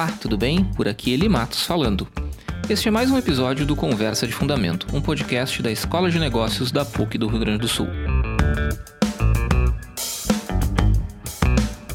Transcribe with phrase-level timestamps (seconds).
[0.00, 0.64] Olá, tudo bem?
[0.64, 2.08] Por aqui Eli Matos falando.
[2.70, 6.72] Este é mais um episódio do Conversa de Fundamento, um podcast da Escola de Negócios
[6.72, 7.86] da PUC do Rio Grande do Sul.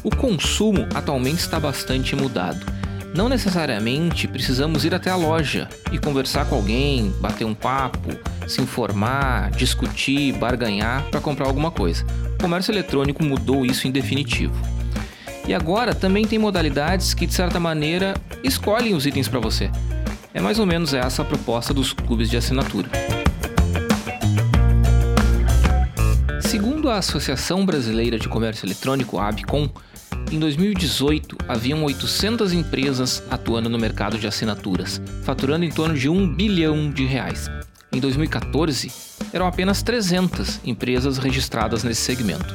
[0.04, 2.64] O consumo atualmente está bastante mudado.
[3.12, 8.10] Não necessariamente precisamos ir até a loja e conversar com alguém, bater um papo,
[8.46, 12.06] se informar, discutir, barganhar para comprar alguma coisa.
[12.38, 14.75] O comércio eletrônico mudou isso em definitivo.
[15.46, 19.70] E agora também tem modalidades que, de certa maneira, escolhem os itens para você.
[20.34, 22.88] É mais ou menos essa a proposta dos clubes de assinatura.
[26.40, 29.68] Segundo a Associação Brasileira de Comércio Eletrônico, a ABCOM,
[30.32, 36.34] em 2018 haviam 800 empresas atuando no mercado de assinaturas, faturando em torno de 1
[36.34, 37.48] bilhão de reais.
[37.92, 38.90] Em 2014,
[39.32, 42.52] eram apenas 300 empresas registradas nesse segmento.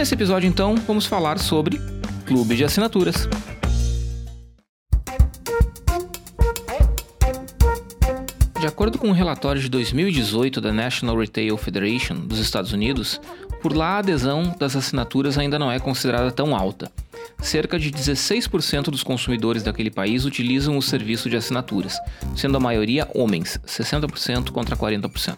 [0.00, 1.78] Nesse episódio, então, vamos falar sobre
[2.24, 3.28] clube de assinaturas.
[8.58, 13.20] De acordo com um relatório de 2018 da National Retail Federation dos Estados Unidos,
[13.60, 16.90] por lá a adesão das assinaturas ainda não é considerada tão alta.
[17.38, 21.98] Cerca de 16% dos consumidores daquele país utilizam o serviço de assinaturas,
[22.34, 25.36] sendo a maioria homens, 60% contra 40%.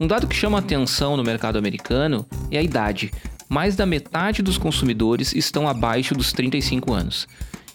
[0.00, 3.10] Um dado que chama atenção no mercado americano é a idade,
[3.48, 7.26] mais da metade dos consumidores estão abaixo dos 35 anos.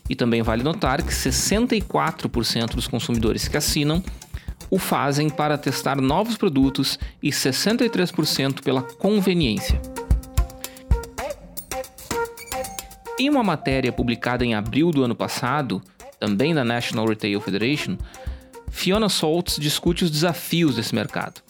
[0.10, 4.04] E também vale notar que 64% dos consumidores que assinam
[4.70, 9.82] o fazem para testar novos produtos e 63% pela conveniência.
[13.20, 15.82] Em uma matéria publicada em abril do ano passado,
[16.20, 17.98] também da National Retail Federation,
[18.70, 21.42] Fiona Saltz discute os desafios desse mercado.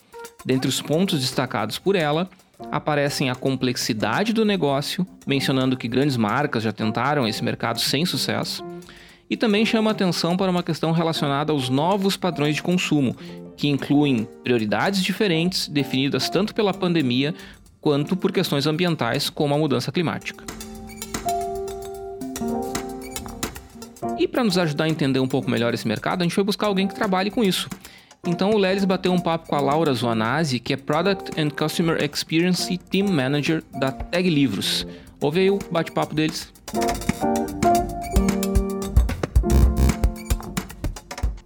[0.46, 2.30] Dentre os pontos destacados por ela
[2.72, 8.64] aparecem a complexidade do negócio, mencionando que grandes marcas já tentaram esse mercado sem sucesso,
[9.30, 13.16] e também chama atenção para uma questão relacionada aos novos padrões de consumo,
[13.56, 17.34] que incluem prioridades diferentes definidas tanto pela pandemia
[17.80, 20.46] quanto por questões ambientais, como a mudança climática.
[24.18, 26.68] E para nos ajudar a entender um pouco melhor esse mercado, a gente foi buscar
[26.68, 27.70] alguém que trabalhe com isso.
[28.26, 32.02] Então o Lelis bateu um papo com a Laura Zuanazzi, que é Product and Customer
[32.02, 34.88] Experience Team Manager da Tag Livros.
[35.20, 36.50] Ouve aí o bate-papo deles.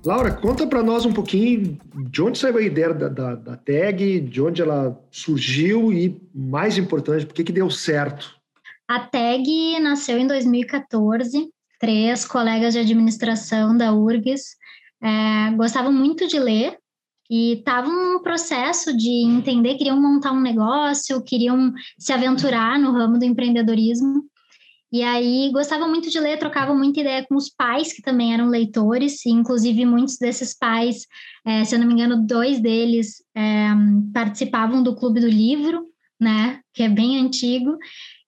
[0.05, 4.19] Laura, conta para nós um pouquinho de onde saiu a ideia da, da, da, tag,
[4.21, 8.35] de onde ela surgiu e, mais importante, por que, que deu certo?
[8.87, 11.49] A tag nasceu em 2014.
[11.79, 14.56] Três colegas de administração da URGS
[15.01, 16.77] é, gostavam muito de ler
[17.29, 23.19] e estavam num processo de entender, queriam montar um negócio, queriam se aventurar no ramo
[23.19, 24.23] do empreendedorismo.
[24.89, 28.47] E aí gostavam muito de ler, trocavam muita ideia com os pais, que também eram
[28.47, 31.05] leitores, e inclusive muitos desses pais,
[31.45, 33.67] é, se eu não me engano, dois deles é,
[34.13, 35.85] participavam do Clube do Livro,
[36.17, 37.77] né, que é bem antigo,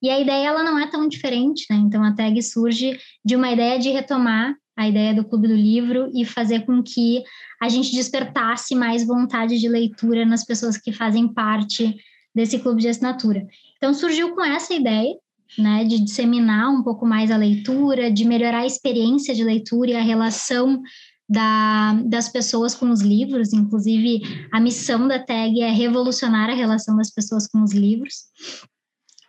[0.02, 3.50] e a ideia ela não é tão diferente, né, então a tag surge de uma
[3.50, 7.22] ideia de retomar a ideia do Clube do Livro e fazer com que
[7.60, 11.94] a gente despertasse mais vontade de leitura nas pessoas que fazem parte
[12.34, 13.46] desse clube de assinatura.
[13.76, 15.14] Então surgiu com essa ideia,
[15.58, 19.96] né, de disseminar um pouco mais a leitura, de melhorar a experiência de leitura e
[19.96, 20.80] a relação
[21.28, 23.52] da, das pessoas com os livros.
[23.52, 28.14] Inclusive, a missão da tag é revolucionar a relação das pessoas com os livros.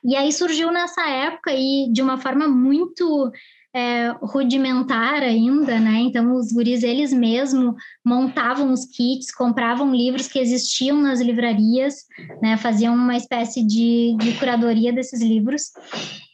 [0.05, 3.29] E aí surgiu nessa época e de uma forma muito
[3.73, 5.99] é, rudimentar ainda, né?
[5.99, 7.73] Então, os guris, eles mesmos
[8.05, 11.95] montavam os kits, compravam livros que existiam nas livrarias,
[12.41, 12.57] né?
[12.57, 15.71] Faziam uma espécie de, de curadoria desses livros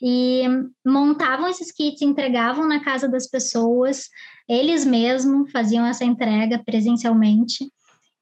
[0.02, 0.44] e
[0.86, 4.08] montavam esses kits, entregavam na casa das pessoas,
[4.50, 7.72] eles mesmos faziam essa entrega presencialmente.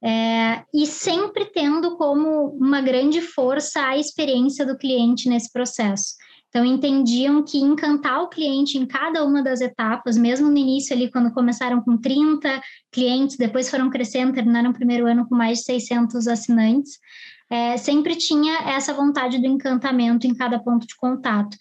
[0.03, 6.15] É, e sempre tendo como uma grande força a experiência do cliente nesse processo.
[6.55, 11.11] Então, entendiam que encantar o cliente em cada uma das etapas, mesmo no início ali,
[11.11, 15.65] quando começaram com 30 clientes, depois foram crescendo, terminaram o primeiro ano com mais de
[15.65, 16.97] 600 assinantes,
[17.49, 21.57] é, sempre tinha essa vontade do encantamento em cada ponto de contato.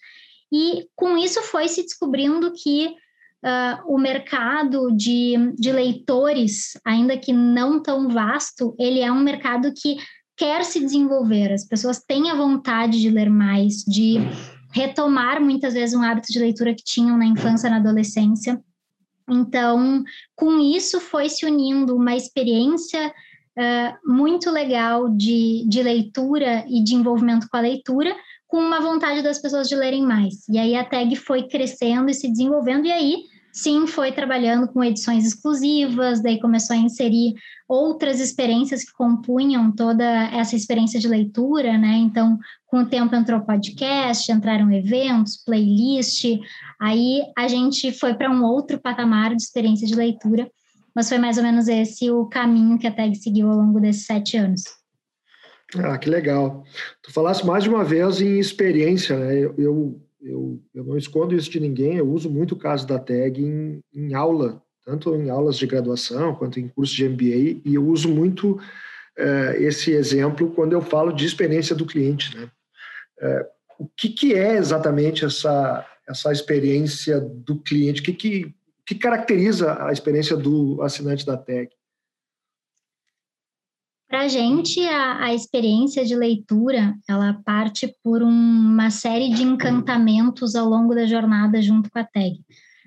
[0.49, 7.33] E com isso foi se descobrindo que uh, o mercado de, de leitores, ainda que
[7.33, 9.97] não tão vasto, ele é um mercado que
[10.37, 14.19] quer se desenvolver, as pessoas têm a vontade de ler mais, de
[14.75, 18.61] retomar muitas vezes um hábito de leitura que tinham na infância, na adolescência.
[19.29, 20.03] Então,
[20.35, 26.93] com isso foi se unindo uma experiência uh, muito legal de, de leitura e de
[26.93, 28.13] envolvimento com a leitura,
[28.45, 30.45] com uma vontade das pessoas de lerem mais.
[30.49, 33.23] E aí a tag foi crescendo e se desenvolvendo, e aí
[33.55, 37.33] sim, foi trabalhando com edições exclusivas, daí começou a inserir
[37.69, 41.95] outras experiências que compunham toda essa experiência de leitura, né?
[41.95, 42.37] Então,
[42.67, 46.25] com o tempo entrou podcast, entraram eventos, playlist,
[46.81, 50.51] aí a gente foi para um outro patamar de experiência de leitura,
[50.93, 54.05] mas foi mais ou menos esse o caminho que a TAG seguiu ao longo desses
[54.05, 54.63] sete anos.
[55.77, 56.65] Ah, que legal.
[57.01, 59.33] Tu falaste mais de uma vez em experiência, né?
[59.33, 62.99] Eu, eu, eu, eu não escondo isso de ninguém, eu uso muito o caso da
[62.99, 67.75] TAG em, em aula, tanto em aulas de graduação quanto em cursos de MBA, e
[67.75, 68.59] eu uso muito
[69.17, 72.49] é, esse exemplo quando eu falo de experiência do cliente, né?
[73.19, 73.47] É,
[73.79, 78.01] o que, que é exatamente essa, essa experiência do cliente?
[78.01, 78.55] O que, que
[78.85, 81.69] que caracteriza a experiência do assinante da TEG?
[84.07, 90.55] Para a gente, a experiência de leitura, ela parte por um, uma série de encantamentos
[90.55, 92.39] ao longo da jornada junto com a TEG.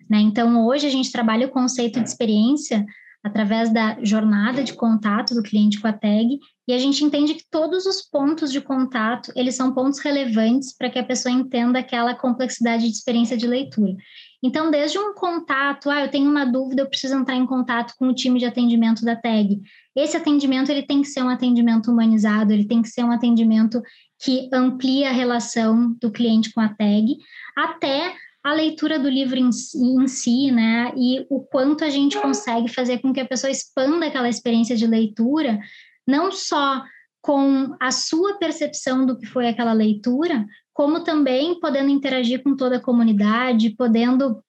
[0.08, 0.20] Né?
[0.20, 2.86] Então, hoje a gente trabalha o conceito de experiência
[3.22, 7.44] através da jornada de contato do cliente com a tag, e a gente entende que
[7.50, 12.14] todos os pontos de contato, eles são pontos relevantes para que a pessoa entenda aquela
[12.14, 13.96] complexidade de experiência de leitura.
[14.42, 18.08] Então, desde um contato, ah, eu tenho uma dúvida, eu preciso entrar em contato com
[18.08, 19.60] o time de atendimento da tag.
[19.96, 23.82] Esse atendimento ele tem que ser um atendimento humanizado, ele tem que ser um atendimento
[24.20, 27.16] que amplia a relação do cliente com a tag,
[27.56, 28.14] até
[28.44, 30.92] a leitura do livro em, em si, né?
[30.96, 34.86] E o quanto a gente consegue fazer com que a pessoa expanda aquela experiência de
[34.86, 35.58] leitura,
[36.06, 36.82] não só
[37.20, 40.46] com a sua percepção do que foi aquela leitura,
[40.78, 44.40] como também podendo interagir com toda a comunidade, podendo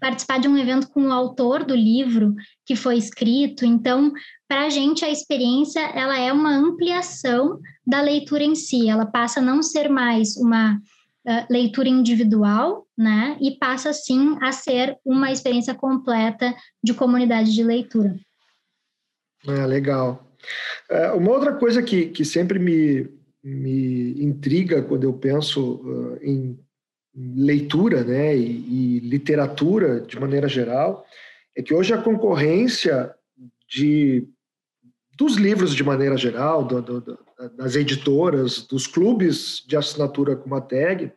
[0.00, 2.34] participar de um evento com o autor do livro
[2.66, 3.64] que foi escrito.
[3.64, 4.12] Então,
[4.48, 8.88] para a gente, a experiência ela é uma ampliação da leitura em si.
[8.88, 13.36] Ela passa a não ser mais uma uh, leitura individual, né?
[13.40, 18.16] E passa, sim, a ser uma experiência completa de comunidade de leitura.
[19.46, 20.26] Ah, legal.
[20.90, 23.17] Uh, uma outra coisa que, que sempre me,
[23.48, 26.58] me intriga quando eu penso uh, em
[27.14, 31.04] leitura né, e, e, literatura de maneira geral
[31.56, 33.12] é que hoje a concorrência
[33.68, 34.28] de,
[35.16, 37.18] dos livros de maneira geral, do, do,
[37.56, 41.12] das editoras, dos clubes de assinatura como a TAG,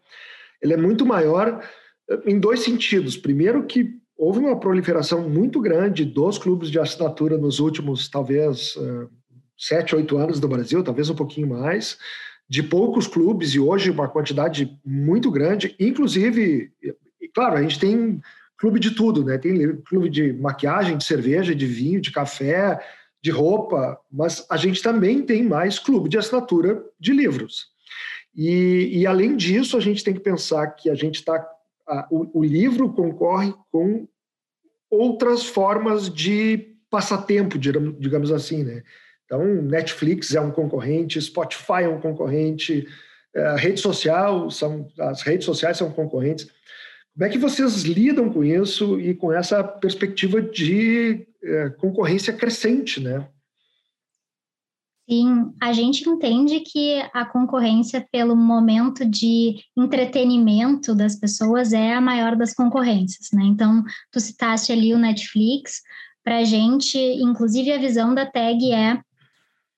[0.62, 1.63] ele é muito maior
[2.10, 3.18] uh, em dois sentidos.
[3.18, 9.10] Primeiro que houve uma proliferação muito grande dos clubes de assinatura nos últimos, talvez, uh,
[9.62, 12.00] sete, oito anos do Brasil, talvez um pouquinho mais,
[12.50, 16.72] de poucos clubes e hoje uma quantidade muito grande, inclusive,
[17.34, 18.19] claro, a gente tem
[18.58, 19.38] clube de tudo, né?
[19.38, 22.84] Tem clube de maquiagem, de cerveja, de vinho, de café,
[23.22, 27.68] de roupa, mas a gente também tem mais clube de assinatura de livros.
[28.36, 31.48] E, e além disso, a gente tem que pensar que a gente está.
[32.10, 34.08] O, o livro concorre com
[34.90, 38.84] outras formas de passatempo, digamos assim, né?
[39.31, 42.86] Então, Netflix é um concorrente, Spotify é um concorrente,
[43.33, 46.50] é, a rede social, são, as redes sociais são concorrentes.
[47.13, 53.00] Como é que vocês lidam com isso e com essa perspectiva de é, concorrência crescente,
[53.00, 53.25] né?
[55.10, 62.01] Sim, a gente entende que a concorrência pelo momento de entretenimento das pessoas é a
[62.01, 63.44] maior das concorrências, né?
[63.46, 65.82] Então, tu citaste ali o Netflix,
[66.22, 69.00] para a gente, inclusive a visão da tag é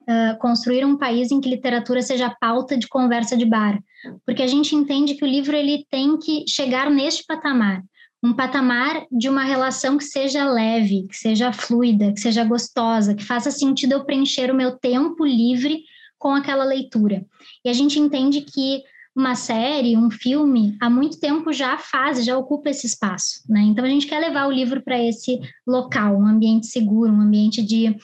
[0.07, 3.79] uh, construir um país em que literatura seja pauta de conversa de bar,
[4.25, 7.83] porque a gente entende que o livro ele tem que chegar neste patamar,
[8.23, 13.23] um patamar de uma relação que seja leve, que seja fluida, que seja gostosa, que
[13.23, 15.83] faça sentido eu preencher o meu tempo livre
[16.17, 17.25] com aquela leitura.
[17.65, 18.81] E a gente entende que
[19.15, 23.61] uma série, um filme, há muito tempo já faz, já ocupa esse espaço, né?
[23.61, 27.61] Então a gente quer levar o livro para esse local, um ambiente seguro, um ambiente
[27.61, 27.95] de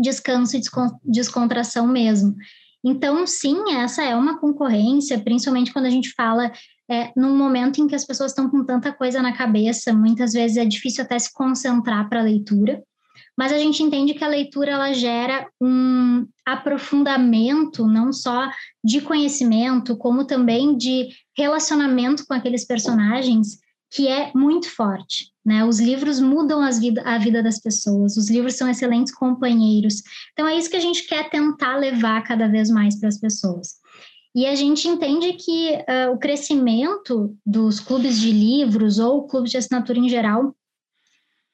[0.00, 0.62] descanso e
[1.04, 2.34] descontração mesmo.
[2.84, 6.52] Então, sim, essa é uma concorrência, principalmente quando a gente fala
[6.90, 10.56] é, num momento em que as pessoas estão com tanta coisa na cabeça, muitas vezes
[10.56, 12.82] é difícil até se concentrar para a leitura,
[13.36, 18.48] mas a gente entende que a leitura ela gera um aprofundamento não só
[18.82, 23.58] de conhecimento, como também de relacionamento com aqueles personagens
[23.90, 25.32] que é muito forte.
[25.44, 25.64] Né?
[25.64, 30.02] Os livros mudam a vida das pessoas, os livros são excelentes companheiros.
[30.32, 33.78] Então, é isso que a gente quer tentar levar cada vez mais para as pessoas.
[34.34, 39.56] E a gente entende que uh, o crescimento dos clubes de livros ou clubes de
[39.56, 40.54] assinatura em geral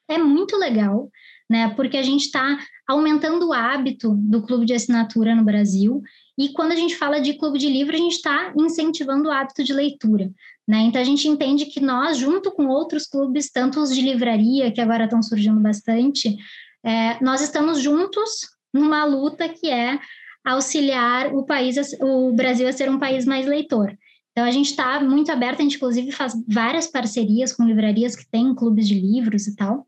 [0.08, 1.08] é muito legal,
[1.48, 1.72] né?
[1.74, 6.02] Porque a gente está aumentando o hábito do clube de assinatura no Brasil
[6.36, 9.62] E quando a gente fala de clube de livro, a gente está incentivando o hábito
[9.64, 10.30] de leitura.
[10.66, 10.78] Né?
[10.78, 14.80] Então a gente entende que nós, junto com outros clubes, tanto os de livraria, que
[14.80, 16.36] agora estão surgindo bastante,
[16.82, 19.98] é, nós estamos juntos numa luta que é
[20.44, 23.96] auxiliar o país, o Brasil a ser um país mais leitor.
[24.32, 28.28] Então a gente está muito aberto, a gente inclusive faz várias parcerias com livrarias que
[28.28, 29.86] têm clubes de livros e tal.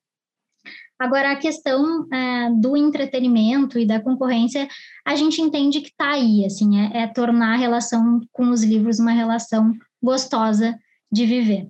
[0.98, 4.66] Agora, a questão é, do entretenimento e da concorrência,
[5.04, 8.98] a gente entende que está aí, assim, é, é, tornar a relação com os livros
[8.98, 9.74] uma relação
[10.06, 10.78] gostosa
[11.12, 11.68] de viver.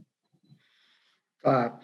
[1.45, 1.78] Ah,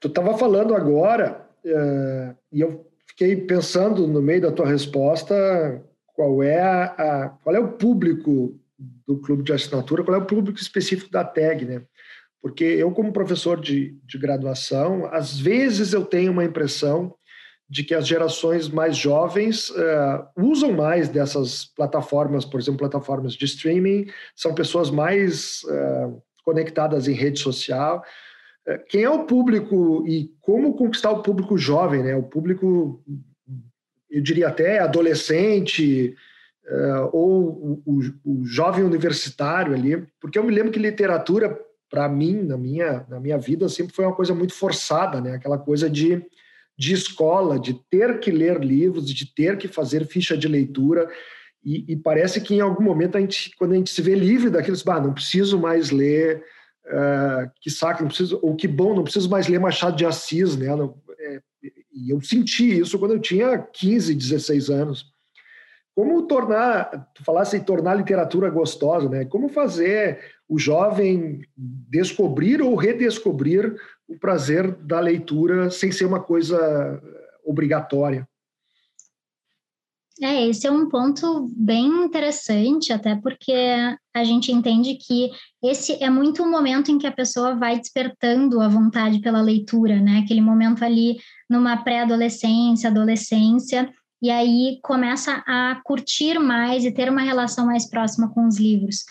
[0.00, 6.42] tu estava falando agora, é, e eu fiquei pensando no meio da tua resposta qual
[6.42, 8.58] é, a, a, qual é o público
[9.06, 11.82] do clube de assinatura, qual é o público específico da TAG, né?
[12.40, 17.14] Porque eu, como professor de, de graduação, às vezes eu tenho uma impressão
[17.70, 23.44] de que as gerações mais jovens uh, usam mais dessas plataformas, por exemplo, plataformas de
[23.44, 28.02] streaming, são pessoas mais uh, conectadas em rede social.
[28.66, 32.16] Uh, quem é o público e como conquistar o público jovem, né?
[32.16, 33.00] O público,
[34.10, 36.16] eu diria até adolescente,
[37.12, 41.58] ou o, o, o jovem universitário ali, porque eu me lembro que literatura
[41.90, 45.34] para mim, na minha, na minha vida, sempre foi uma coisa muito forçada, né?
[45.34, 46.24] Aquela coisa de,
[46.80, 51.06] de escola, de ter que ler livros, de ter que fazer ficha de leitura.
[51.62, 54.48] E, e parece que em algum momento, a gente, quando a gente se vê livre
[54.48, 56.42] daquilo, ah, não preciso mais ler,
[56.86, 60.56] uh, que saco, não preciso, ou que bom, não preciso mais ler Machado de Assis,
[60.56, 60.74] né?
[60.74, 61.42] Não, é,
[61.92, 65.04] e eu senti isso quando eu tinha 15, 16 anos.
[65.94, 69.26] Como tornar, tu falasse em tornar a literatura gostosa, né?
[69.26, 70.18] Como fazer
[70.50, 73.72] o jovem descobrir ou redescobrir
[74.08, 77.00] o prazer da leitura sem ser uma coisa
[77.44, 78.28] obrigatória.
[80.20, 83.54] É, esse é um ponto bem interessante, até porque
[84.12, 85.30] a gente entende que
[85.62, 90.00] esse é muito o momento em que a pessoa vai despertando a vontade pela leitura,
[90.00, 90.18] né?
[90.18, 91.16] Aquele momento ali
[91.48, 93.90] numa pré-adolescência, adolescência,
[94.22, 99.04] e aí começa a curtir mais e ter uma relação mais próxima com os livros.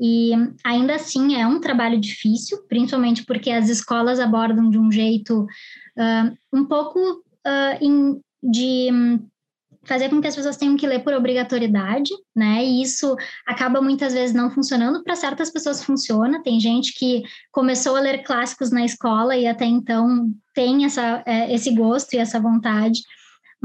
[0.00, 0.32] E
[0.64, 6.36] ainda assim é um trabalho difícil, principalmente porque as escolas abordam de um jeito uh,
[6.52, 8.90] um pouco uh, in, de
[9.86, 12.62] fazer com que as pessoas tenham que ler por obrigatoriedade, né?
[12.64, 15.02] E isso acaba muitas vezes não funcionando.
[15.02, 16.42] Para certas pessoas funciona.
[16.42, 17.22] Tem gente que
[17.52, 22.18] começou a ler clássicos na escola e até então tem essa, é, esse gosto e
[22.18, 23.00] essa vontade.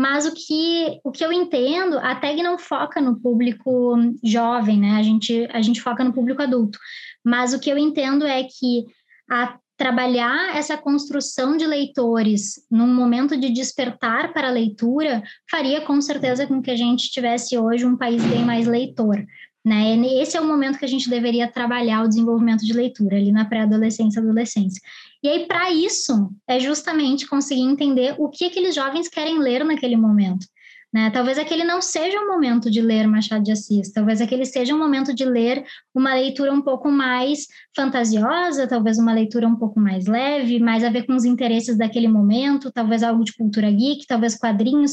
[0.01, 4.93] Mas o que, o que eu entendo, a tag não foca no público jovem, né?
[4.93, 6.79] A gente, a gente foca no público adulto.
[7.23, 8.87] Mas o que eu entendo é que
[9.29, 16.01] a trabalhar essa construção de leitores num momento de despertar para a leitura faria com
[16.01, 19.23] certeza com que a gente tivesse hoje um país bem mais leitor.
[19.63, 19.95] Né?
[20.19, 23.45] Esse é o momento que a gente deveria trabalhar o desenvolvimento de leitura, ali na
[23.45, 24.81] pré-adolescência e adolescência.
[25.23, 29.95] E aí, para isso, é justamente conseguir entender o que aqueles jovens querem ler naquele
[29.95, 30.47] momento.
[30.93, 31.09] Né?
[31.09, 34.77] Talvez aquele não seja o momento de ler Machado de Assis, talvez aquele seja um
[34.77, 35.63] momento de ler
[35.95, 40.89] uma leitura um pouco mais fantasiosa, talvez uma leitura um pouco mais leve, mais a
[40.89, 44.91] ver com os interesses daquele momento, talvez algo de cultura geek, talvez quadrinhos.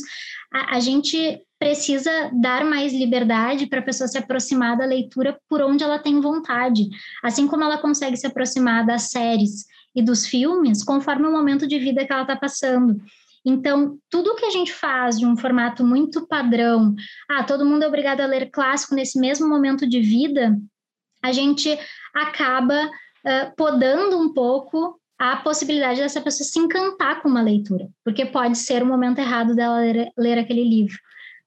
[0.53, 5.61] A, a gente precisa dar mais liberdade para a pessoa se aproximar da leitura por
[5.61, 6.89] onde ela tem vontade,
[7.23, 11.79] assim como ela consegue se aproximar das séries e dos filmes conforme o momento de
[11.79, 13.01] vida que ela está passando.
[13.45, 16.95] Então, tudo que a gente faz de um formato muito padrão,
[17.29, 20.57] ah, todo mundo é obrigado a ler clássico nesse mesmo momento de vida,
[21.23, 21.77] a gente
[22.15, 28.25] acaba uh, podando um pouco a possibilidade dessa pessoa se encantar com uma leitura, porque
[28.25, 30.97] pode ser o momento errado dela ler, ler aquele livro.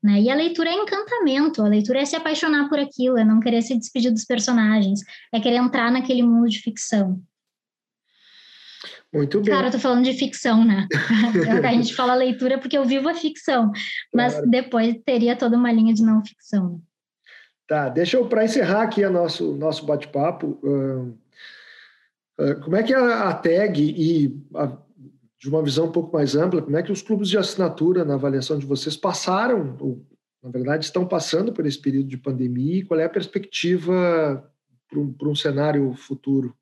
[0.04, 0.22] Né?
[0.22, 3.62] E a leitura é encantamento, a leitura é se apaixonar por aquilo, é não querer
[3.62, 7.22] se despedir dos personagens, é querer entrar naquele mundo de ficção.
[9.14, 9.50] Muito bem.
[9.50, 10.88] Claro, eu tô falando de ficção, né?
[11.68, 13.72] a gente fala leitura porque eu vivo a ficção,
[14.14, 14.50] mas claro.
[14.50, 16.82] depois teria toda uma linha de não ficção.
[17.68, 21.18] Tá, deixa eu, para encerrar aqui o nosso, nosso bate-papo, uh,
[22.44, 24.78] uh, como é que a, a TAG e, a,
[25.42, 28.14] de uma visão um pouco mais ampla, como é que os clubes de assinatura, na
[28.14, 30.06] avaliação de vocês, passaram, ou
[30.44, 34.48] na verdade estão passando por esse período de pandemia, e qual é a perspectiva
[34.88, 36.56] para um, um cenário futuro?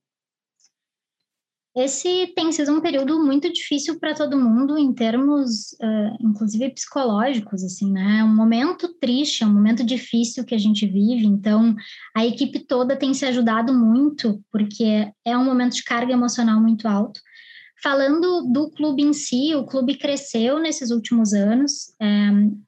[1.75, 7.63] Esse tem sido um período muito difícil para todo mundo em termos, uh, inclusive psicológicos,
[7.63, 8.19] assim, né?
[8.19, 11.25] É um momento triste, é um momento difícil que a gente vive.
[11.25, 11.75] Então,
[12.15, 16.87] a equipe toda tem se ajudado muito, porque é um momento de carga emocional muito
[16.87, 17.21] alto.
[17.81, 22.07] Falando do clube em si, o clube cresceu nesses últimos anos é,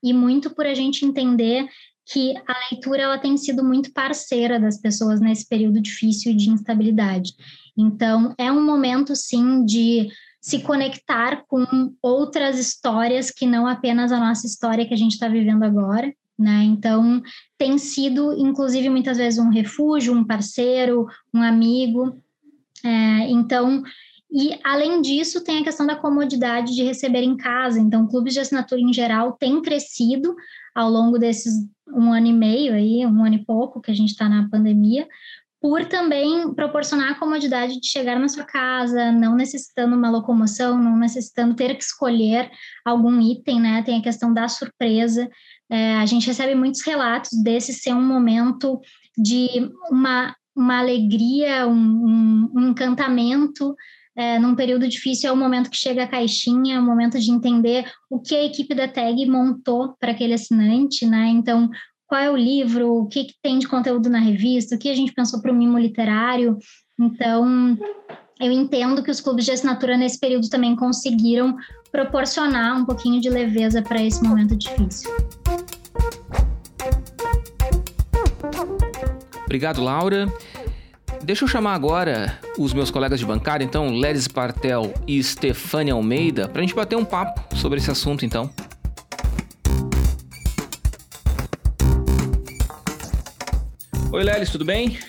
[0.04, 1.68] e muito por a gente entender
[2.06, 7.34] que a leitura ela tem sido muito parceira das pessoas nesse período difícil de instabilidade.
[7.78, 10.10] Então, é um momento, sim, de
[10.42, 15.28] se conectar com outras histórias que não apenas a nossa história que a gente está
[15.28, 16.12] vivendo agora.
[16.38, 16.64] Né?
[16.64, 17.22] Então,
[17.58, 22.18] tem sido, inclusive, muitas vezes um refúgio, um parceiro, um amigo.
[22.84, 23.84] É, então,
[24.32, 27.80] e além disso, tem a questão da comodidade de receber em casa.
[27.80, 30.34] Então, clubes de assinatura em geral têm crescido
[30.74, 31.54] ao longo desses
[31.94, 35.06] um ano e meio aí, um ano e pouco que a gente está na pandemia,
[35.60, 40.98] por também proporcionar a comodidade de chegar na sua casa, não necessitando uma locomoção, não
[40.98, 42.50] necessitando ter que escolher
[42.86, 43.84] algum item, né?
[43.84, 45.30] Tem a questão da surpresa.
[45.70, 48.80] É, a gente recebe muitos relatos desse ser um momento
[49.16, 53.76] de uma, uma alegria, um, um, um encantamento.
[54.16, 57.32] É, num período difícil é o momento que chega a caixinha, é o momento de
[57.32, 61.30] entender o que a equipe da TAG montou para aquele assinante, né?
[61.30, 61.70] Então,
[62.08, 64.96] qual é o livro, o que, que tem de conteúdo na revista, o que a
[64.96, 66.58] gente pensou para o mimo literário.
[67.00, 67.78] Então,
[68.38, 71.56] eu entendo que os clubes de assinatura nesse período também conseguiram
[71.90, 75.10] proporcionar um pouquinho de leveza para esse momento difícil.
[79.46, 80.28] Obrigado, Laura.
[81.24, 86.48] Deixa eu chamar agora os meus colegas de bancada, então, Leris Partel e Stefania Almeida,
[86.48, 88.50] para a gente bater um papo sobre esse assunto, então.
[94.14, 95.00] Oi, Lelis, tudo bem?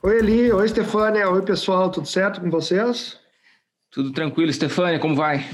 [0.00, 0.52] Oi, Eli.
[0.52, 1.28] Oi, Stefânia.
[1.28, 1.90] Oi, pessoal.
[1.90, 3.18] Tudo certo com vocês?
[3.90, 4.52] Tudo tranquilo.
[4.52, 5.44] Stefânia, como vai?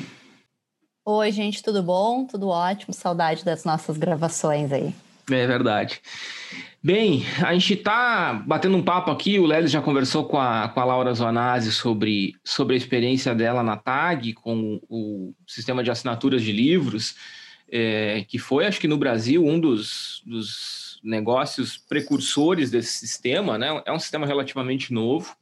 [1.04, 1.62] Oi, gente.
[1.62, 2.26] Tudo bom?
[2.26, 2.92] Tudo ótimo.
[2.92, 4.94] Saudade das nossas gravações aí.
[5.30, 6.00] É verdade.
[6.82, 10.80] Bem, a gente está batendo um papo aqui, o Lelis já conversou com a, com
[10.80, 16.42] a Laura Zonazzi sobre, sobre a experiência dela na TAG, com o sistema de assinaturas
[16.42, 17.16] de livros,
[17.70, 23.82] é, que foi, acho que no Brasil, um dos, dos negócios precursores desse sistema, né?
[23.84, 25.36] É um sistema relativamente novo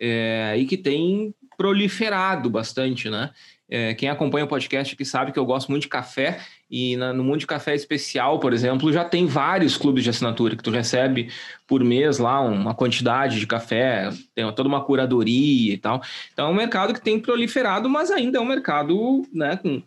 [0.00, 3.30] é, e que tem proliferado bastante, né?
[3.68, 7.12] É, quem acompanha o podcast aqui sabe que eu gosto muito de café e na,
[7.12, 10.70] no Mundo de Café Especial, por exemplo, já tem vários clubes de assinatura que tu
[10.70, 11.30] recebe
[11.66, 16.02] por mês lá uma quantidade de café, tem toda uma curadoria e tal.
[16.32, 19.82] Então é um mercado que tem proliferado, mas ainda é um mercado né, com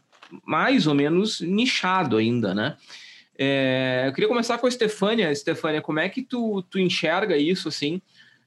[0.45, 2.77] mais ou menos nichado ainda, né?
[3.37, 5.31] É, eu queria começar com a Estefânia.
[5.31, 8.01] Estefânia, como é que tu, tu enxerga isso, assim,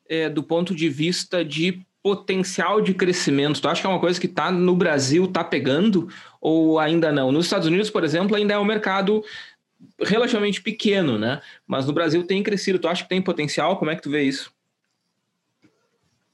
[0.08, 3.60] é, do ponto de vista de potencial de crescimento?
[3.60, 6.08] Tu acha que é uma coisa que está no Brasil, está pegando,
[6.40, 7.30] ou ainda não?
[7.30, 9.22] Nos Estados Unidos, por exemplo, ainda é um mercado
[10.00, 11.40] relativamente pequeno, né?
[11.66, 12.78] Mas no Brasil tem crescido.
[12.78, 13.76] Tu acha que tem potencial?
[13.78, 14.52] Como é que tu vê isso?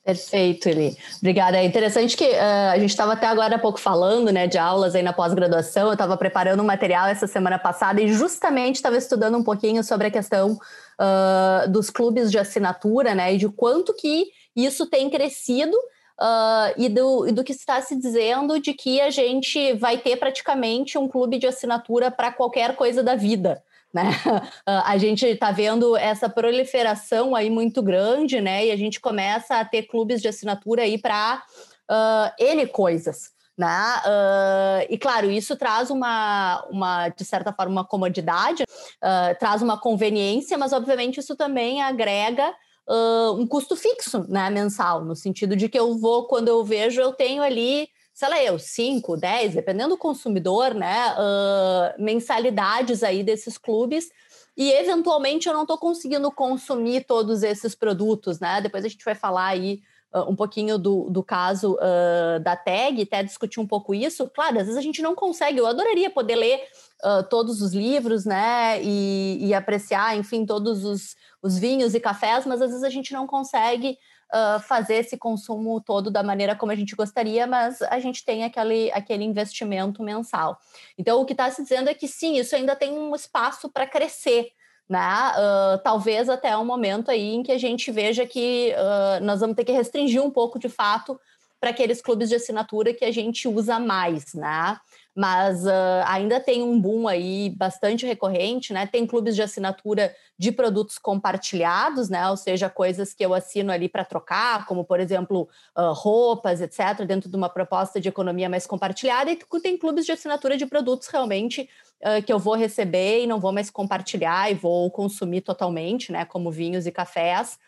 [0.09, 0.97] Perfeito, Eli.
[1.19, 1.59] Obrigada.
[1.59, 4.95] É interessante que uh, a gente estava até agora há pouco falando né, de aulas
[4.95, 5.89] aí na pós-graduação.
[5.89, 10.07] Eu estava preparando um material essa semana passada e justamente estava estudando um pouquinho sobre
[10.07, 13.35] a questão uh, dos clubes de assinatura, né?
[13.35, 14.29] E de quanto que
[14.65, 15.77] isso tem crescido
[16.21, 20.17] uh, e, do, e do que está se dizendo de que a gente vai ter
[20.17, 23.63] praticamente um clube de assinatura para qualquer coisa da vida.
[23.93, 24.11] Né?
[24.67, 28.67] A gente está vendo essa proliferação aí muito grande, né?
[28.67, 31.43] E a gente começa a ter clubes de assinatura aí para
[31.91, 33.31] uh, N coisas.
[33.57, 33.67] Né?
[33.67, 39.81] Uh, e claro, isso traz uma, uma, de certa forma, uma comodidade, uh, traz uma
[39.81, 42.55] conveniência, mas obviamente isso também agrega
[42.89, 47.01] uh, um custo fixo né, mensal, no sentido de que eu vou, quando eu vejo,
[47.01, 53.23] eu tenho ali sei lá eu, 5, 10, dependendo do consumidor, né, uh, mensalidades aí
[53.23, 54.11] desses clubes,
[54.57, 58.61] e eventualmente eu não estou conseguindo consumir todos esses produtos, né?
[58.61, 63.03] Depois a gente vai falar aí uh, um pouquinho do, do caso uh, da tag,
[63.03, 64.29] até discutir um pouco isso.
[64.35, 66.63] Claro, às vezes a gente não consegue, eu adoraria poder ler
[67.05, 68.83] uh, todos os livros, né?
[68.83, 73.13] E, e apreciar, enfim, todos os, os vinhos e cafés, mas às vezes a gente
[73.13, 73.99] não consegue
[74.33, 78.45] uh, fazer esse consumo todo da maneira como a gente gostaria, mas a gente tem
[78.45, 80.59] aquele, aquele investimento mensal.
[80.97, 83.87] Então, o que está se dizendo é que sim, isso ainda tem um espaço para
[83.87, 84.53] crescer.
[84.89, 84.99] Né?
[85.37, 89.55] Uh, talvez até um momento aí em que a gente veja que uh, nós vamos
[89.55, 91.21] ter que restringir um pouco de fato
[91.61, 94.79] para aqueles clubes de assinatura que a gente usa mais, né?
[95.19, 98.87] Mas uh, ainda tem um boom aí bastante recorrente, né?
[98.87, 102.31] Tem clubes de assinatura de produtos compartilhados, né?
[102.31, 107.05] Ou seja, coisas que eu assino ali para trocar, como por exemplo uh, roupas, etc.,
[107.05, 109.33] dentro de uma proposta de economia mais compartilhada.
[109.33, 111.69] E tem clubes de assinatura de produtos realmente
[112.01, 116.25] uh, que eu vou receber e não vou mais compartilhar e vou consumir totalmente, né?
[116.27, 117.59] Como vinhos e cafés,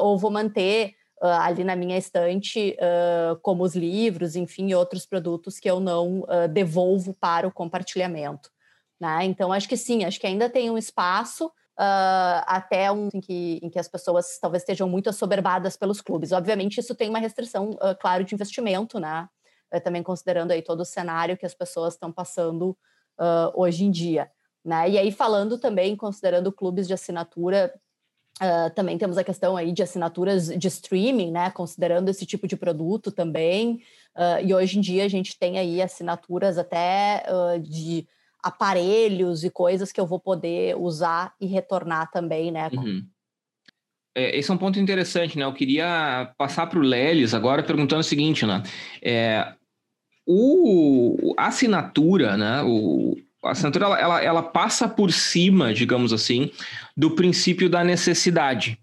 [0.00, 5.58] ou vou manter uh, ali na minha estante, uh, como os livros, enfim, outros produtos
[5.58, 8.50] que eu não uh, devolvo para o compartilhamento.
[9.00, 9.24] Né?
[9.24, 13.60] Então, acho que sim, acho que ainda tem um espaço uh, até um em que,
[13.62, 16.32] em que as pessoas talvez estejam muito assoberbadas pelos clubes.
[16.32, 19.28] Obviamente, isso tem uma restrição, uh, claro, de investimento, né?
[19.72, 22.76] Uh, também considerando aí todo o cenário que as pessoas estão passando
[23.54, 24.30] hoje em dia.
[24.64, 24.90] Né?
[24.90, 27.74] E aí, falando também, considerando clubes de assinatura,
[28.40, 31.50] Uh, também temos a questão aí de assinaturas de streaming, né?
[31.50, 33.82] Considerando esse tipo de produto também.
[34.16, 38.06] Uh, e hoje em dia a gente tem aí assinaturas até uh, de
[38.42, 42.70] aparelhos e coisas que eu vou poder usar e retornar também, né?
[42.72, 43.04] Uhum.
[44.14, 45.44] É, esse é um ponto interessante, né?
[45.44, 48.62] Eu queria passar para o Lelis agora perguntando o seguinte, né?
[49.02, 49.52] É,
[50.26, 52.62] o, a assinatura, né?
[52.62, 56.50] O, a assinatura ela, ela, ela, passa por cima, digamos assim,
[56.96, 58.78] do princípio da necessidade.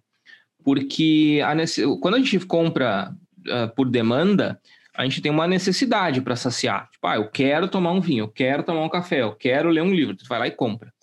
[0.63, 1.53] Porque a,
[1.99, 3.13] quando a gente compra
[3.47, 4.59] uh, por demanda,
[4.95, 6.89] a gente tem uma necessidade para saciar.
[6.89, 9.81] Tipo, ah, eu quero tomar um vinho, eu quero tomar um café, eu quero ler
[9.81, 10.15] um livro.
[10.15, 10.93] Tu vai lá e compra.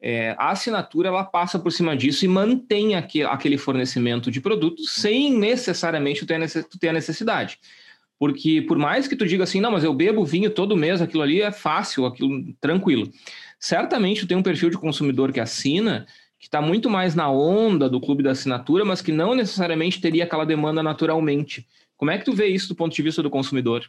[0.00, 4.90] É, a assinatura ela passa por cima disso e mantém aquele, aquele fornecimento de produtos
[4.90, 7.58] sem necessariamente tu ter a necessidade.
[8.24, 11.22] Porque por mais que tu diga assim, não, mas eu bebo vinho todo mês, aquilo
[11.22, 13.12] ali é fácil, aquilo tranquilo.
[13.60, 16.06] Certamente tem um perfil de consumidor que assina,
[16.38, 20.24] que está muito mais na onda do clube da assinatura, mas que não necessariamente teria
[20.24, 21.68] aquela demanda naturalmente.
[21.98, 23.84] Como é que tu vê isso do ponto de vista do consumidor?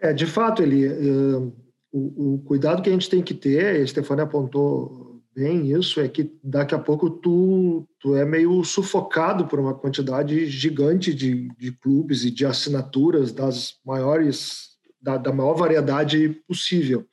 [0.00, 1.54] É, de fato, ele, uh,
[1.92, 5.07] o, o, cuidado que a gente tem que ter, a Stefania apontou
[5.38, 10.46] bem isso, é que daqui a pouco tu, tu é meio sufocado por uma quantidade
[10.46, 14.70] gigante de, de clubes e de assinaturas das maiores,
[15.00, 17.06] da, da maior variedade possível.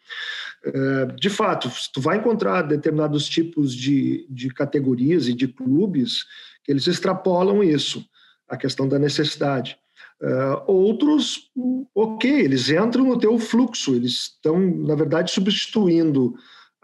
[0.65, 6.25] É, de fato, tu vai encontrar determinados tipos de, de categorias e de clubes
[6.63, 8.03] que eles extrapolam isso,
[8.49, 9.77] a questão da necessidade.
[10.19, 11.51] Uh, outros,
[11.93, 16.33] ok, eles entram no teu fluxo, eles estão, na verdade, substituindo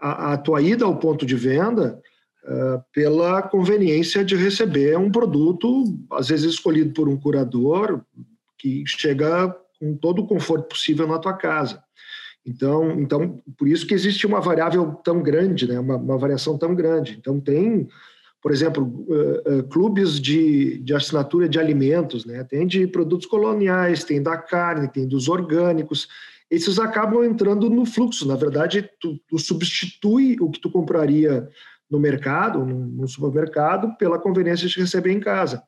[0.02, 2.02] a, a tua ida ao ponto de venda
[2.44, 8.02] uh, pela conveniência de receber um produto, às vezes escolhido por um curador,
[8.58, 11.82] que chega com todo o conforto possível na tua casa.
[12.44, 15.78] Então, então por isso que existe uma variável tão grande, né?
[15.78, 17.16] uma, uma variação tão grande.
[17.16, 17.88] Então, tem,
[18.42, 22.42] por exemplo, uh, uh, clubes de, de assinatura de alimentos, né?
[22.42, 26.08] tem de produtos coloniais, tem da carne, tem dos orgânicos,
[26.52, 28.28] esses acabam entrando no fluxo.
[28.28, 31.48] Na verdade, tu, tu substitui o que tu compraria
[31.90, 35.62] no mercado, no, supermercado, pela conveniência de receber em casa.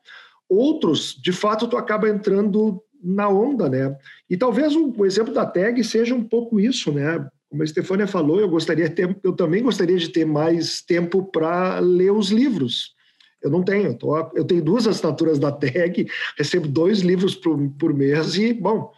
[0.47, 3.97] Outros, de fato, tu acaba entrando na onda, né?
[4.29, 7.27] E talvez o, o exemplo da tag seja um pouco isso, né?
[7.49, 11.79] Como a Stefania falou, eu gostaria ter, eu também gostaria de ter mais tempo para
[11.79, 12.93] ler os livros.
[13.41, 17.91] Eu não tenho, tô, eu tenho duas assinaturas da tag, recebo dois livros por, por
[17.91, 18.91] mês e, bom,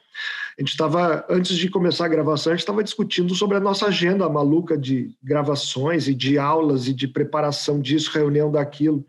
[0.57, 3.85] a gente estava, antes de começar a gravação, a gente estava discutindo sobre a nossa
[3.85, 9.05] agenda maluca de gravações e de aulas e de preparação disso, reunião daquilo.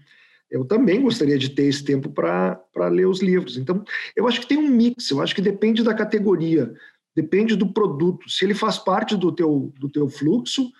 [0.51, 3.57] Eu também gostaria de ter esse tempo para ler os livros.
[3.57, 3.83] Então,
[4.15, 6.71] eu acho que tem um mix, eu acho que depende da categoria,
[7.17, 8.29] depende do produto.
[8.29, 10.71] Se ele faz parte do teu, do teu fluxo,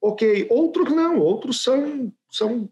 [0.00, 0.46] ok.
[0.50, 2.68] Outros não, outros são, são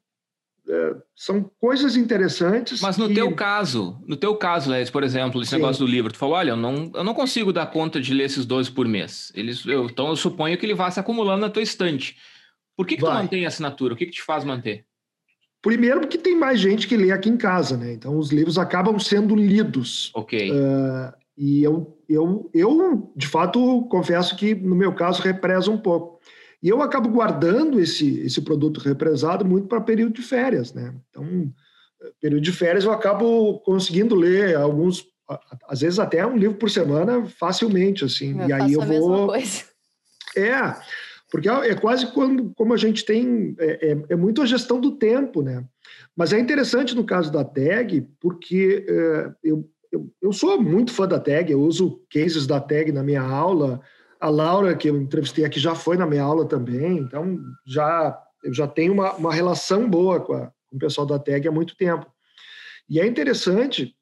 [0.69, 2.81] é, são coisas interessantes.
[2.81, 3.15] Mas no que...
[3.15, 5.57] teu caso, no teu caso, Led, por exemplo, esse Sim.
[5.57, 8.25] negócio do livro, tu falou, olha, eu não, eu não consigo dar conta de ler
[8.25, 9.33] esses dois por mês.
[9.35, 12.17] Eles, eu, então eu suponho que ele vá se acumulando na tua estante.
[12.77, 13.95] Por que, que tu mantém a assinatura?
[13.95, 14.85] O que, que te faz manter?
[15.63, 17.93] Primeiro, porque tem mais gente que lê aqui em casa, né?
[17.95, 20.11] Então os livros acabam sendo lidos.
[20.15, 20.51] Ok.
[20.51, 26.14] Uh, e eu, eu, eu, de fato, confesso que no meu caso represa um pouco.
[26.65, 30.95] E eu acabo guardando esse, esse produto represado muito para período de férias, né?
[31.11, 31.53] Então,
[32.19, 35.05] período de férias eu acabo conseguindo ler alguns,
[35.69, 38.41] às vezes até um livro por semana facilmente, assim.
[38.41, 39.31] Eu e aí eu vou.
[40.37, 40.75] É,
[41.31, 44.93] porque é quase quando, como a gente tem, é, é, é, muito a gestão do
[44.93, 45.63] tempo, né?
[46.17, 51.07] Mas é interessante no caso da tag, porque é, eu, eu, eu sou muito fã
[51.07, 53.83] da tag, eu uso cases da tag na minha aula,
[54.25, 58.55] a Laura, que eu entrevistei aqui, já foi na minha aula também, então já eu
[58.55, 61.77] já tenho uma, uma relação boa com, a, com o pessoal da TEG há muito
[61.77, 62.07] tempo.
[62.89, 63.95] E é interessante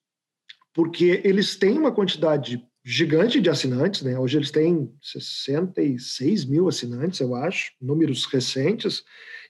[0.72, 4.16] porque eles têm uma quantidade gigante de assinantes, né?
[4.16, 9.02] Hoje eles têm 66 mil assinantes, eu acho, números recentes,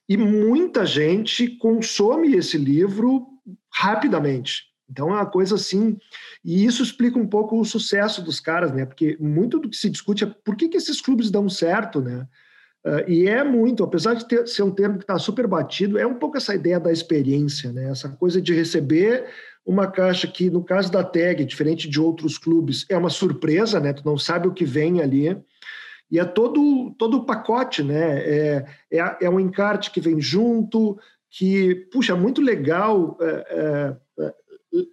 [0.08, 3.26] e muita gente consome esse livro
[3.70, 4.71] rapidamente.
[4.92, 5.96] Então é uma coisa assim,
[6.44, 8.84] e isso explica um pouco o sucesso dos caras, né?
[8.84, 12.28] Porque muito do que se discute é por que, que esses clubes dão certo, né?
[12.84, 16.06] Uh, e é muito, apesar de ter, ser um termo que está super batido, é
[16.06, 17.90] um pouco essa ideia da experiência, né?
[17.90, 19.24] Essa coisa de receber
[19.64, 23.92] uma caixa que, no caso da tag, diferente de outros clubes, é uma surpresa, né?
[23.92, 25.40] Tu não sabe o que vem ali.
[26.10, 28.18] E é todo, todo o pacote, né?
[28.18, 30.98] É, é, é um encarte que vem junto,
[31.32, 33.96] que, puxa, é muito legal é, é,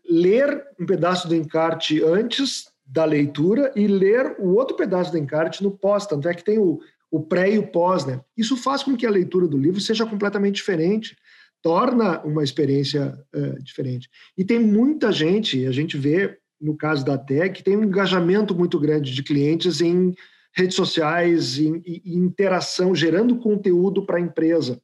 [0.10, 5.64] ler um pedaço do encarte antes da leitura e ler o outro pedaço do encarte
[5.64, 6.80] no pós, tanto é que tem o,
[7.12, 8.22] o pré e o pós, né?
[8.36, 11.16] Isso faz com que a leitura do livro seja completamente diferente,
[11.62, 14.10] torna uma experiência uh, diferente.
[14.38, 17.18] E tem muita gente, a gente vê no caso da
[17.50, 20.14] que tem um engajamento muito grande de clientes em
[20.54, 24.82] redes sociais, em, em interação, gerando conteúdo para a empresa.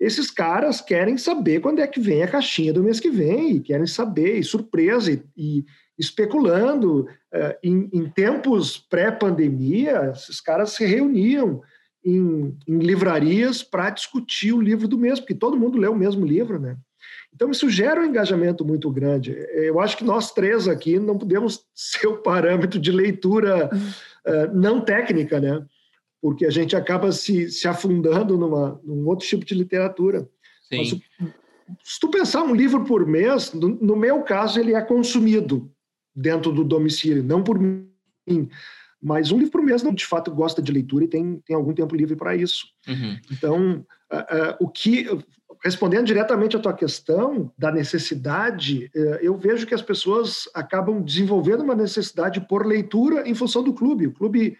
[0.00, 3.60] Esses caras querem saber quando é que vem a caixinha do mês que vem, e
[3.60, 5.64] querem saber, e surpresa, e, e
[5.98, 7.06] especulando.
[7.32, 11.60] Uh, em, em, tempos pré-pandemia, esses caras se reuniam
[12.04, 16.24] em, em livrarias para discutir o livro do mês, porque todo mundo lê o mesmo
[16.24, 16.76] livro, né?
[17.32, 19.32] Então, isso gera um engajamento muito grande.
[19.52, 24.80] Eu acho que nós três aqui não podemos ser o parâmetro de leitura uh, não
[24.80, 25.62] técnica, né?
[26.20, 30.28] Porque a gente acaba se, se afundando numa, num outro tipo de literatura.
[30.68, 30.76] Sim.
[30.78, 31.38] Mas,
[31.84, 35.70] se tu pensar um livro por mês, no, no meu caso, ele é consumido
[36.14, 37.88] dentro do domicílio, não por mim.
[39.02, 41.72] Mas um livro por mês não de fato gosta de leitura e tem, tem algum
[41.72, 42.66] tempo livre para isso.
[42.86, 43.18] Uhum.
[43.32, 45.06] Então, uh, uh, o que
[45.62, 51.62] respondendo diretamente à tua questão da necessidade, uh, eu vejo que as pessoas acabam desenvolvendo
[51.62, 54.06] uma necessidade por leitura em função do clube.
[54.06, 54.58] O clube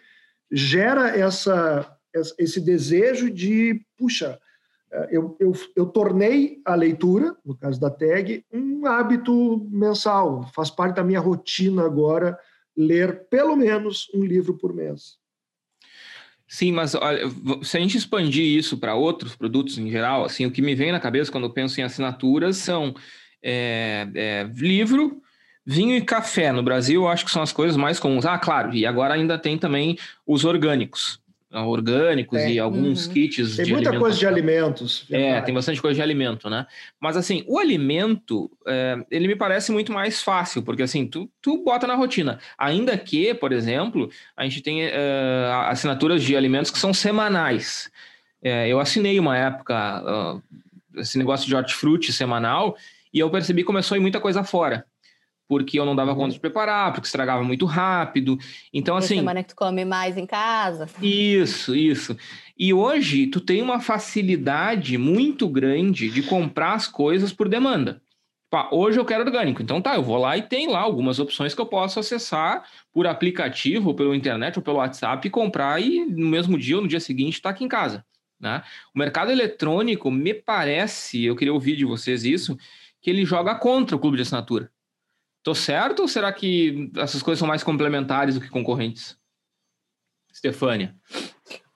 [0.51, 1.97] gera essa,
[2.37, 4.39] esse desejo de, puxa,
[5.09, 10.95] eu, eu, eu, tornei a leitura, no caso da tag, um hábito mensal, faz parte
[10.95, 12.37] da minha rotina agora
[12.75, 15.17] ler pelo menos um livro por mês.
[16.45, 17.21] Sim, mas olha,
[17.63, 20.91] se a gente expandir isso para outros produtos em geral, assim, o que me vem
[20.91, 22.93] na cabeça quando eu penso em assinaturas são
[23.41, 25.21] é, é, livro,
[25.65, 26.51] vinho e café.
[26.51, 28.25] No Brasil, eu acho que são as coisas mais comuns.
[28.25, 31.21] Ah, claro, e agora ainda tem também os orgânicos
[31.53, 32.53] orgânicos é.
[32.53, 33.13] e alguns uhum.
[33.13, 35.33] kits tem muita coisa de alimentos verdade.
[35.33, 36.65] é tem bastante coisa de alimento né
[36.99, 41.61] mas assim o alimento é, ele me parece muito mais fácil porque assim tu, tu
[41.63, 44.91] bota na rotina ainda que por exemplo a gente tem é,
[45.67, 47.91] assinaturas de alimentos que são semanais
[48.41, 52.77] é, eu assinei uma época uh, esse negócio de hortifruti semanal
[53.13, 54.85] e eu percebi que começou a ir muita coisa fora
[55.51, 56.29] porque eu não dava conta uhum.
[56.29, 58.39] de preparar, porque estragava muito rápido.
[58.73, 59.17] Então, assim.
[59.17, 60.87] semana que tu come mais em casa.
[61.01, 62.15] Isso, isso.
[62.57, 68.01] E hoje tu tem uma facilidade muito grande de comprar as coisas por demanda.
[68.71, 71.59] hoje eu quero orgânico, então tá, eu vou lá e tem lá algumas opções que
[71.59, 76.29] eu posso acessar por aplicativo, ou pela internet, ou pelo WhatsApp e comprar e no
[76.29, 78.05] mesmo dia ou no dia seguinte está aqui em casa.
[78.39, 78.63] Né?
[78.95, 82.57] O mercado eletrônico, me parece, eu queria ouvir de vocês isso,
[83.01, 84.71] que ele joga contra o clube de assinatura.
[85.43, 89.17] Tô certo ou será que essas coisas são mais complementares do que concorrentes?
[90.33, 90.95] Stefânia.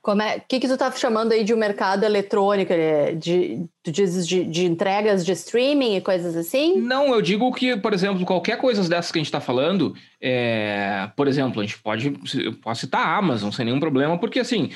[0.05, 2.71] Como é, o que, que tu tá chamando aí de um mercado eletrônico?
[2.71, 6.79] É, de, tu dizes de, de, entregas de streaming e coisas assim?
[6.79, 11.09] Não, eu digo que, por exemplo, qualquer coisa dessas que a gente está falando, é,
[11.15, 14.69] por exemplo, a gente pode eu posso citar a Amazon sem nenhum problema, porque assim,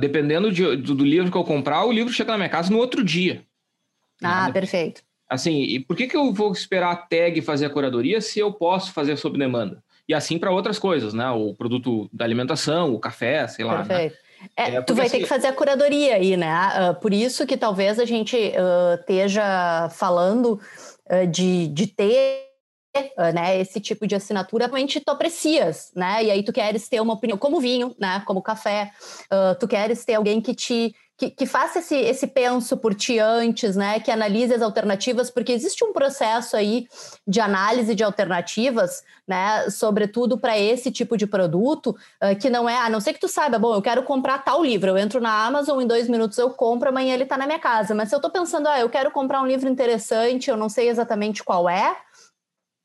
[0.00, 2.78] dependendo de, do, do livro que eu comprar, o livro chega na minha casa no
[2.78, 3.44] outro dia.
[4.22, 5.02] Ah, perfeito.
[5.32, 8.52] Assim, e por que, que eu vou esperar a tag fazer a curadoria se eu
[8.52, 9.82] posso fazer sob demanda?
[10.06, 11.30] E assim para outras coisas, né?
[11.30, 13.78] O produto da alimentação, o café, sei lá.
[13.78, 13.84] Né?
[13.86, 14.12] Perfeito.
[14.12, 14.48] Né?
[14.54, 15.16] É, é, tu vai assim...
[15.16, 16.90] ter que fazer a curadoria aí, né?
[16.90, 20.60] Uh, por isso que talvez a gente uh, esteja falando
[21.10, 22.50] uh, de, de ter
[23.32, 26.24] né, esse tipo de assinatura, realmente tu aprecias, né?
[26.24, 28.22] E aí tu queres ter uma opinião, como vinho, né?
[28.26, 28.90] Como café,
[29.58, 33.76] tu queres ter alguém que te que, que, faça esse, esse penso por ti antes,
[33.76, 34.00] né?
[34.00, 36.86] Que analise as alternativas, porque existe um processo aí
[37.26, 39.68] de análise de alternativas, né?
[39.70, 43.28] Sobretudo para esse tipo de produto, uh, que não é, a não ser que tu
[43.28, 46.50] saiba, bom, eu quero comprar tal livro, eu entro na Amazon, em dois minutos eu
[46.50, 47.94] compro, amanhã ele está na minha casa.
[47.94, 50.88] Mas se eu estou pensando, ah, eu quero comprar um livro interessante, eu não sei
[50.88, 51.96] exatamente qual é,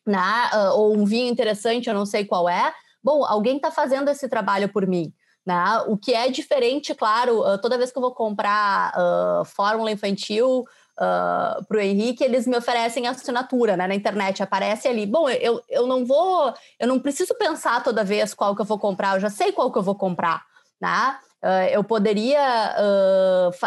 [0.05, 0.49] né?
[0.53, 2.73] Uh, ou um vinho interessante, eu não sei qual é.
[3.03, 5.13] Bom, alguém está fazendo esse trabalho por mim.
[5.47, 5.81] Né?
[5.87, 10.65] O que é diferente, claro, uh, toda vez que eu vou comprar uh, fórmula infantil
[10.99, 15.05] uh, para o Henrique, eles me oferecem assinatura né, na internet, aparece ali.
[15.05, 18.77] Bom, eu, eu não vou, eu não preciso pensar toda vez qual que eu vou
[18.77, 20.43] comprar, eu já sei qual que eu vou comprar.
[20.81, 21.17] Né?
[21.41, 22.75] Uh, eu poderia,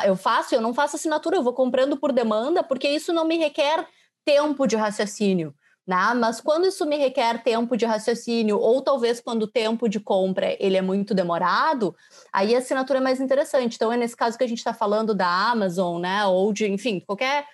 [0.04, 3.38] eu faço, eu não faço assinatura, eu vou comprando por demanda, porque isso não me
[3.38, 3.88] requer
[4.22, 5.54] tempo de raciocínio.
[5.86, 6.14] Né?
[6.14, 10.56] Mas quando isso me requer tempo de raciocínio, ou talvez quando o tempo de compra
[10.60, 11.96] ele é muito demorado,
[12.32, 13.74] aí a assinatura é mais interessante.
[13.74, 16.24] Então é nesse caso que a gente está falando da Amazon, né?
[16.26, 17.46] Ou de, enfim, qualquer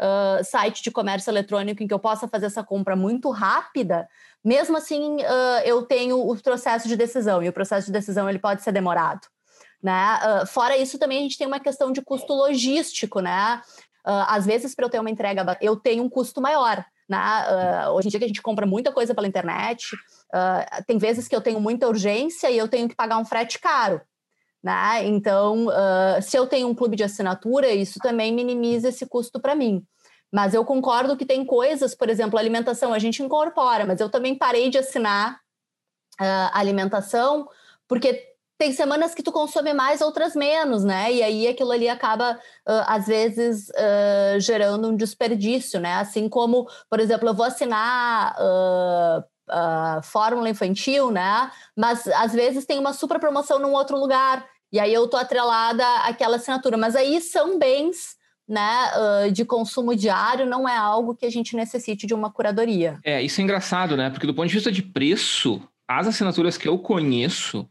[0.00, 4.08] uh, site de comércio eletrônico em que eu possa fazer essa compra muito rápida.
[4.44, 8.38] Mesmo assim, uh, eu tenho o processo de decisão, e o processo de decisão ele
[8.38, 9.26] pode ser demorado.
[9.82, 10.18] Né?
[10.42, 13.62] Uh, fora isso, também a gente tem uma questão de custo logístico, né?
[14.06, 16.84] Às vezes, para eu ter uma entrega, eu tenho um custo maior.
[17.10, 19.96] Uh, hoje em dia que a gente compra muita coisa pela internet,
[20.86, 24.00] tem vezes que eu tenho muita urgência e eu tenho que pagar um frete caro.
[24.62, 25.04] Né?
[25.06, 25.68] Então,
[26.22, 29.86] se eu tenho um clube de assinatura, isso também minimiza esse custo para mim.
[30.34, 34.34] Mas eu concordo que tem coisas, por exemplo, alimentação a gente incorpora, mas eu também
[34.34, 35.38] parei de assinar
[36.20, 37.48] uh, alimentação
[37.86, 41.12] porque tem semanas que tu consome mais, outras menos, né?
[41.12, 42.38] E aí aquilo ali acaba,
[42.68, 45.94] uh, às vezes, uh, gerando um desperdício, né?
[45.96, 51.50] Assim como, por exemplo, eu vou assinar uh, fórmula infantil, né?
[51.76, 55.86] Mas às vezes tem uma super promoção num outro lugar, e aí eu tô atrelada
[55.98, 56.76] àquela assinatura.
[56.76, 62.06] Mas aí são bens né, de consumo diário não é algo que a gente necessite
[62.06, 62.98] de uma curadoria.
[63.02, 64.10] É, isso é engraçado, né?
[64.10, 67.66] Porque do ponto de vista de preço, as assinaturas que eu conheço,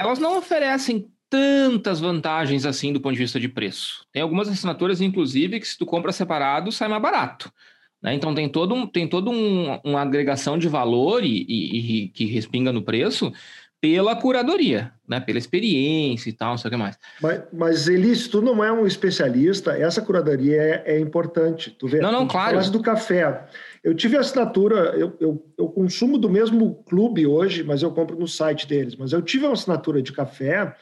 [0.00, 4.04] elas não oferecem tantas vantagens assim do ponto de vista de preço.
[4.10, 7.52] Tem algumas assinaturas, inclusive, que se tu compra separado, sai mais barato.
[8.02, 8.14] Né?
[8.14, 12.24] Então tem todo um, tem todo um, uma agregação de valor e, e, e que
[12.24, 13.30] respinga no preço
[13.80, 15.20] pela curadoria, né?
[15.20, 16.98] Pela experiência e tal, não sei o que mais.
[17.20, 21.70] Mas, mas Elis, tu não é um especialista, essa curadoria é, é importante.
[21.70, 22.60] Tu vê, não, não, claro.
[22.70, 23.46] do café.
[23.82, 28.28] Eu tive assinatura, eu, eu, eu, consumo do mesmo clube hoje, mas eu compro no
[28.28, 28.94] site deles.
[28.94, 30.76] Mas eu tive uma assinatura de café,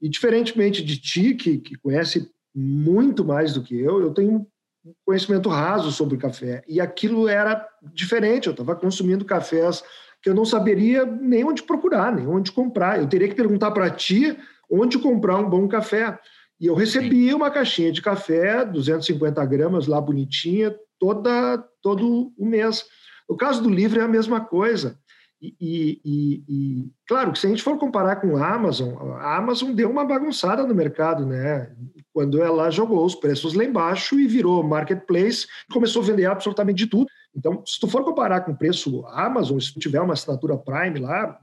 [0.00, 4.46] e diferentemente de ti, que, que conhece muito mais do que eu, eu tenho
[4.84, 6.62] um conhecimento raso sobre café.
[6.68, 9.82] E aquilo era diferente, eu estava consumindo cafés
[10.22, 12.98] que eu não saberia nem onde procurar, nem onde comprar.
[12.98, 14.36] Eu teria que perguntar para ti
[14.70, 16.18] onde comprar um bom café.
[16.58, 22.82] E eu recebi uma caixinha de café, 250 gramas, lá bonitinha, toda, todo o mês.
[23.28, 24.98] No caso do livro é a mesma coisa.
[25.38, 29.72] E, e, e, claro que se a gente for comparar com a Amazon, a Amazon
[29.72, 31.70] deu uma bagunçada no mercado, né?
[32.14, 36.86] Quando ela jogou os preços lá embaixo e virou marketplace, começou a vender absolutamente de
[36.86, 37.06] tudo.
[37.36, 41.00] Então, se tu for comparar com o preço Amazon, se tu tiver uma assinatura Prime
[41.00, 41.38] lá,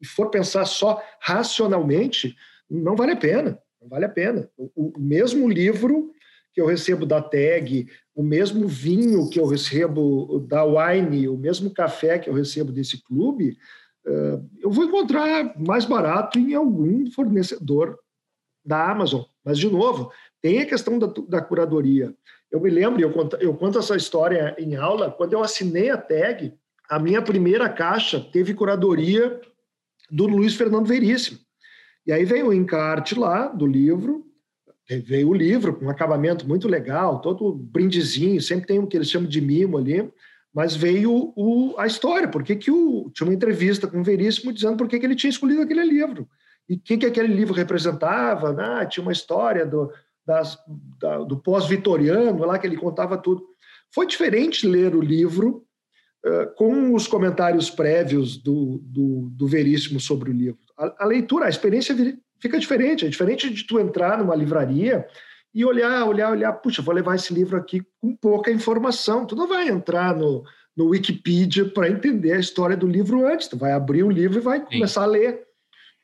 [0.00, 2.34] e for pensar só racionalmente,
[2.70, 3.58] não vale a pena.
[3.82, 4.48] Não vale a pena.
[4.56, 6.10] O, o mesmo livro
[6.52, 7.86] que eu recebo da Tag,
[8.20, 13.02] o mesmo vinho que eu recebo da Wine, o mesmo café que eu recebo desse
[13.02, 13.56] clube,
[14.06, 17.98] uh, eu vou encontrar mais barato em algum fornecedor
[18.62, 19.22] da Amazon.
[19.42, 22.14] Mas, de novo, tem a questão da, da curadoria.
[22.52, 25.96] Eu me lembro, eu conto, eu conto essa história em aula, quando eu assinei a
[25.96, 26.52] tag,
[26.90, 29.40] a minha primeira caixa teve curadoria
[30.10, 31.38] do Luiz Fernando Veríssimo.
[32.06, 34.26] E aí veio o encarte lá do livro,
[34.98, 39.10] veio o livro com um acabamento muito legal, todo brindezinho, sempre tem o que eles
[39.10, 40.10] chamam de mimo ali,
[40.52, 44.76] mas veio o, a história, porque que o, tinha uma entrevista com o Veríssimo dizendo
[44.76, 46.28] por que, que ele tinha escolhido aquele livro,
[46.68, 48.86] e o que, que aquele livro representava, né?
[48.86, 49.92] tinha uma história do,
[50.24, 50.56] das,
[51.00, 53.44] da, do pós-vitoriano, lá que ele contava tudo.
[53.92, 55.64] Foi diferente ler o livro
[56.24, 60.60] uh, com os comentários prévios do, do, do Veríssimo sobre o livro.
[60.78, 61.94] A, a, leitura, a experiência
[62.40, 63.06] fica diferente.
[63.06, 65.06] É diferente de tu entrar numa livraria
[65.54, 66.52] e olhar, olhar, olhar.
[66.54, 69.26] Puxa, vou levar esse livro aqui com pouca informação.
[69.26, 70.44] Tu não vai entrar no,
[70.76, 73.48] no Wikipedia para entender a história do livro antes.
[73.48, 74.66] Tu vai abrir o livro e vai Sim.
[74.66, 75.46] começar a ler.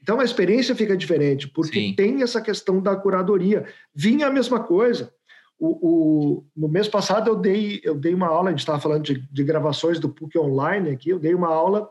[0.02, 1.94] Então a experiência fica diferente, porque Sim.
[1.94, 3.66] tem essa questão da curadoria.
[3.94, 5.12] Vinha a mesma coisa.
[5.58, 9.02] O, o, no mês passado eu dei, eu dei uma aula, a gente estava falando
[9.02, 11.88] de, de, gravações do PUC Online aqui, eu dei uma aula,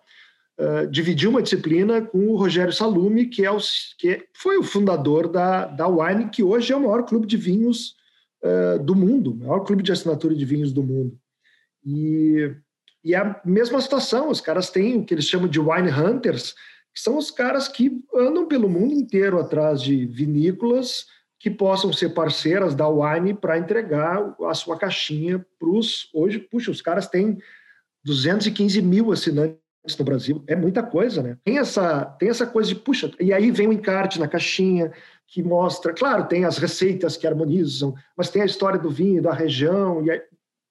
[0.59, 3.57] uh, dividi uma disciplina com o Rogério Salume, que, é o,
[3.97, 7.95] que foi o fundador da, da Wine, que hoje é o maior clube de vinhos
[8.43, 11.17] uh, do mundo, o maior clube de assinatura de vinhos do mundo.
[11.85, 12.55] E,
[13.03, 16.53] e é a mesma situação, os caras têm o que eles chamam de Wine Hunters,
[16.93, 21.05] que são os caras que andam pelo mundo inteiro atrás de vinícolas
[21.37, 26.09] que possam ser parceiras da Wine para entregar a sua caixinha para os.
[26.13, 27.37] Hoje, puxa, os caras têm
[28.03, 29.64] 215 mil assinantes
[29.97, 31.37] no Brasil, é muita coisa, né?
[31.43, 34.91] Tem essa, tem essa coisa de, puxa, e aí vem o encarte na caixinha
[35.27, 39.33] que mostra, claro, tem as receitas que harmonizam, mas tem a história do vinho, da
[39.33, 40.21] região, e aí,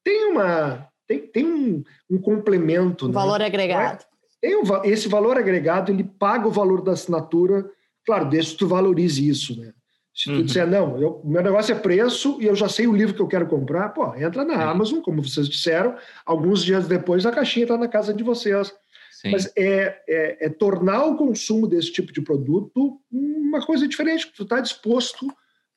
[0.04, 0.88] tem uma.
[1.06, 3.06] Tem, tem um, um complemento.
[3.06, 3.14] Um né?
[3.14, 4.04] valor agregado.
[4.40, 7.68] Tem um, esse valor agregado, ele paga o valor da assinatura,
[8.06, 9.72] claro, desde que tu valorize isso, né?
[10.14, 10.44] Se tu uhum.
[10.44, 13.26] disser, não, eu, meu negócio é preço e eu já sei o livro que eu
[13.26, 14.70] quero comprar, pô, entra na uhum.
[14.70, 18.72] Amazon, como vocês disseram, alguns dias depois a caixinha está na casa de vocês.
[19.20, 19.30] Sim.
[19.30, 24.36] Mas é, é, é, tornar o consumo desse tipo de produto uma coisa diferente, que
[24.36, 25.26] tu está disposto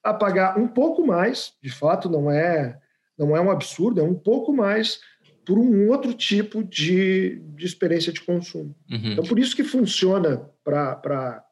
[0.03, 2.79] a pagar um pouco mais, de fato, não é,
[3.17, 4.99] não é um absurdo, é um pouco mais
[5.45, 8.75] por um outro tipo de, de experiência de consumo.
[8.89, 9.11] Uhum.
[9.11, 11.43] Então, por isso que funciona para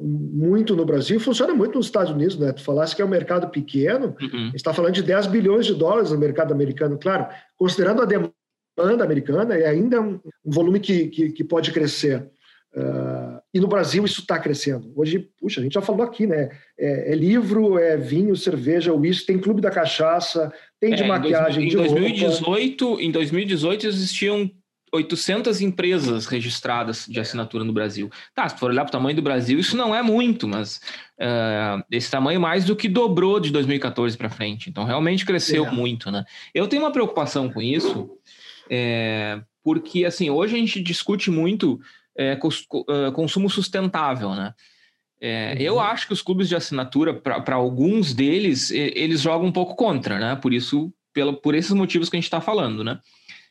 [0.00, 2.52] muito no Brasil, funciona muito nos Estados Unidos, né?
[2.52, 4.52] Tu falasse que é um mercado pequeno, uhum.
[4.54, 7.26] está falando de 10 bilhões de dólares no mercado americano, claro,
[7.56, 8.32] considerando a demanda
[8.76, 12.28] americana, é ainda um, um volume que, que, que, pode crescer.
[12.74, 14.92] Uh, e no Brasil isso está crescendo.
[14.96, 16.50] Hoje, puxa, a gente já falou aqui, né?
[16.78, 20.50] É, é livro, é vinho, cerveja, uísque, tem clube da cachaça,
[20.80, 23.02] tem de é, maquiagem, em, de 2018, roupa.
[23.02, 24.50] Em 2018 existiam
[24.92, 28.10] 800 empresas registradas de assinatura no Brasil.
[28.34, 30.80] Tá, se for olhar para o tamanho do Brasil, isso não é muito, mas
[31.18, 34.68] uh, esse tamanho mais do que dobrou de 2014 para frente.
[34.68, 35.70] Então, realmente cresceu é.
[35.70, 36.24] muito, né?
[36.54, 38.10] Eu tenho uma preocupação com isso,
[38.68, 41.80] é, porque, assim, hoje a gente discute muito
[42.16, 42.36] é,
[43.14, 44.54] consumo sustentável, né?
[45.20, 45.62] É, uhum.
[45.62, 50.18] Eu acho que os clubes de assinatura, para alguns deles, eles jogam um pouco contra,
[50.18, 50.34] né?
[50.34, 52.98] Por isso, pelo, por esses motivos que a gente está falando, né?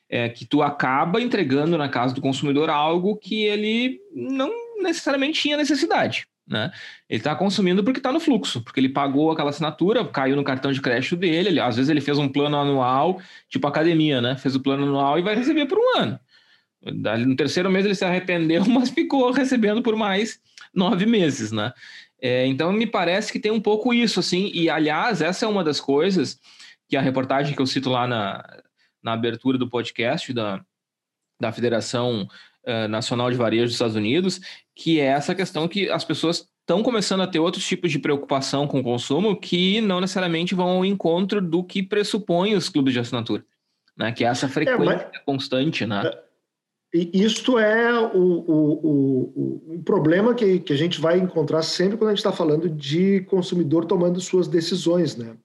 [0.09, 4.51] É que tu acaba entregando na casa do consumidor algo que ele não
[4.81, 6.27] necessariamente tinha necessidade.
[6.47, 6.71] Né?
[7.09, 10.71] Ele está consumindo porque está no fluxo, porque ele pagou aquela assinatura, caiu no cartão
[10.71, 14.35] de crédito dele, ele, às vezes ele fez um plano anual, tipo academia, né?
[14.35, 16.19] Fez o plano anual e vai receber por um ano.
[16.83, 20.39] No terceiro mês ele se arrependeu, mas ficou recebendo por mais
[20.73, 21.73] nove meses, né?
[22.21, 25.63] É, então me parece que tem um pouco isso, assim, e aliás, essa é uma
[25.63, 26.39] das coisas
[26.87, 28.43] que a reportagem que eu cito lá na,
[29.01, 30.63] na abertura do podcast da,
[31.39, 32.27] da Federação
[32.65, 34.39] uh, Nacional de Varejo dos Estados Unidos,
[34.75, 38.67] que é essa questão que as pessoas estão começando a ter outros tipos de preocupação
[38.67, 42.99] com o consumo que não necessariamente vão ao encontro do que pressupõe os clubes de
[42.99, 43.43] assinatura,
[43.97, 44.11] né?
[44.11, 45.23] Que é essa frequência é, mas...
[45.25, 46.03] constante, né?
[46.05, 46.31] É
[46.93, 52.09] isto é o, o, o, o, problema que, que a gente vai encontrar sempre quando
[52.09, 55.37] a gente está falando de consumidor tomando suas decisões, né?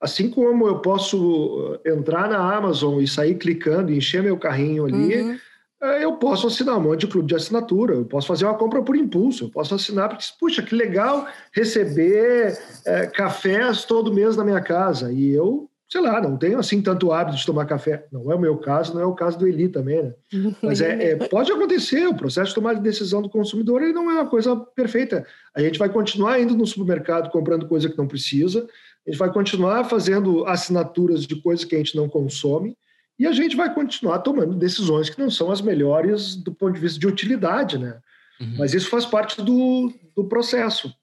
[0.00, 5.16] Assim como eu posso entrar na Amazon e sair clicando e encher meu carrinho ali,
[5.16, 5.38] uhum.
[5.82, 8.82] Eh, eu posso assinar um monte de clube de assinatura, eu posso fazer uma compra
[8.82, 14.44] por impulso, eu posso assinar porque, puxa, que legal receber é, cafés todo mês na
[14.44, 15.12] minha casa.
[15.12, 18.06] E eu sei lá, não tenho assim tanto hábito de tomar café.
[18.10, 20.14] Não é o meu caso, não é o caso do Eli também, né?
[20.62, 24.10] Mas é, é, pode acontecer, o processo de tomar de decisão do consumidor ele não
[24.10, 25.24] é uma coisa perfeita.
[25.54, 28.66] A gente vai continuar indo no supermercado comprando coisa que não precisa,
[29.06, 32.76] a gente vai continuar fazendo assinaturas de coisas que a gente não consome,
[33.18, 36.80] e a gente vai continuar tomando decisões que não são as melhores do ponto de
[36.80, 37.98] vista de utilidade, né?
[38.40, 38.56] Uhum.
[38.58, 40.94] Mas isso faz parte do, do processo.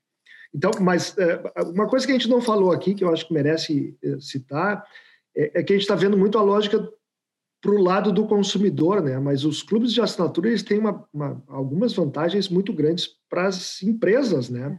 [0.53, 1.41] Então, mas é,
[1.73, 4.85] uma coisa que a gente não falou aqui, que eu acho que merece é, citar,
[5.35, 6.87] é, é que a gente está vendo muito a lógica
[7.59, 9.17] para o lado do consumidor, né?
[9.17, 13.81] Mas os clubes de assinatura eles têm uma, uma, algumas vantagens muito grandes para as
[13.81, 14.77] empresas, né?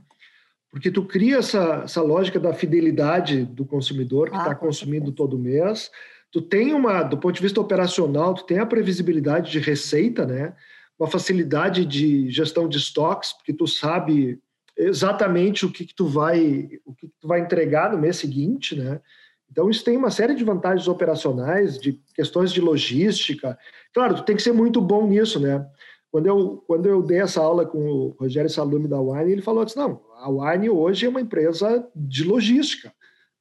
[0.71, 5.39] Porque tu cria essa, essa lógica da fidelidade do consumidor que está ah, consumindo todo
[5.39, 5.91] mês.
[6.35, 10.53] Tu tem uma, do ponto de vista operacional, tu tem a previsibilidade de receita, né?
[10.99, 14.41] Uma facilidade de gestão de estoques, porque tu sabe
[14.77, 18.75] exatamente o que, que tu vai o que, que, tu vai entregar no mês seguinte,
[18.75, 19.01] né?
[19.49, 23.57] Então isso tem uma série de vantagens operacionais, de questões de logística.
[23.93, 25.65] Claro, tu tem que ser muito bom nisso, né?
[26.11, 29.63] Quando eu quando eu dei essa aula com o Rogério Salume da Wine, ele falou
[29.63, 32.93] assim: não, a Wine hoje é uma empresa de logística.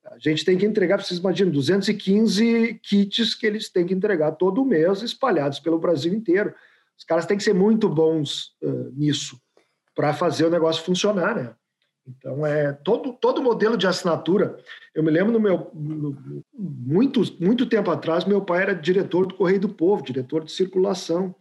[0.06, 4.66] A gente tem que entregar, vocês imaginam, 215 kits que eles têm que entregar todo
[4.66, 6.54] mês, espalhados pelo Brasil inteiro.
[6.97, 9.39] Os caras têm que ser muito bons uh, nisso
[9.95, 11.56] para fazer o negócio funcionar, né?
[12.06, 14.58] Então, é todo, todo modelo de assinatura.
[14.93, 15.72] Eu me lembro no meu.
[15.74, 20.51] No, muito, muito tempo atrás, meu pai era diretor do Correio do Povo, diretor de
[20.51, 21.34] circulação.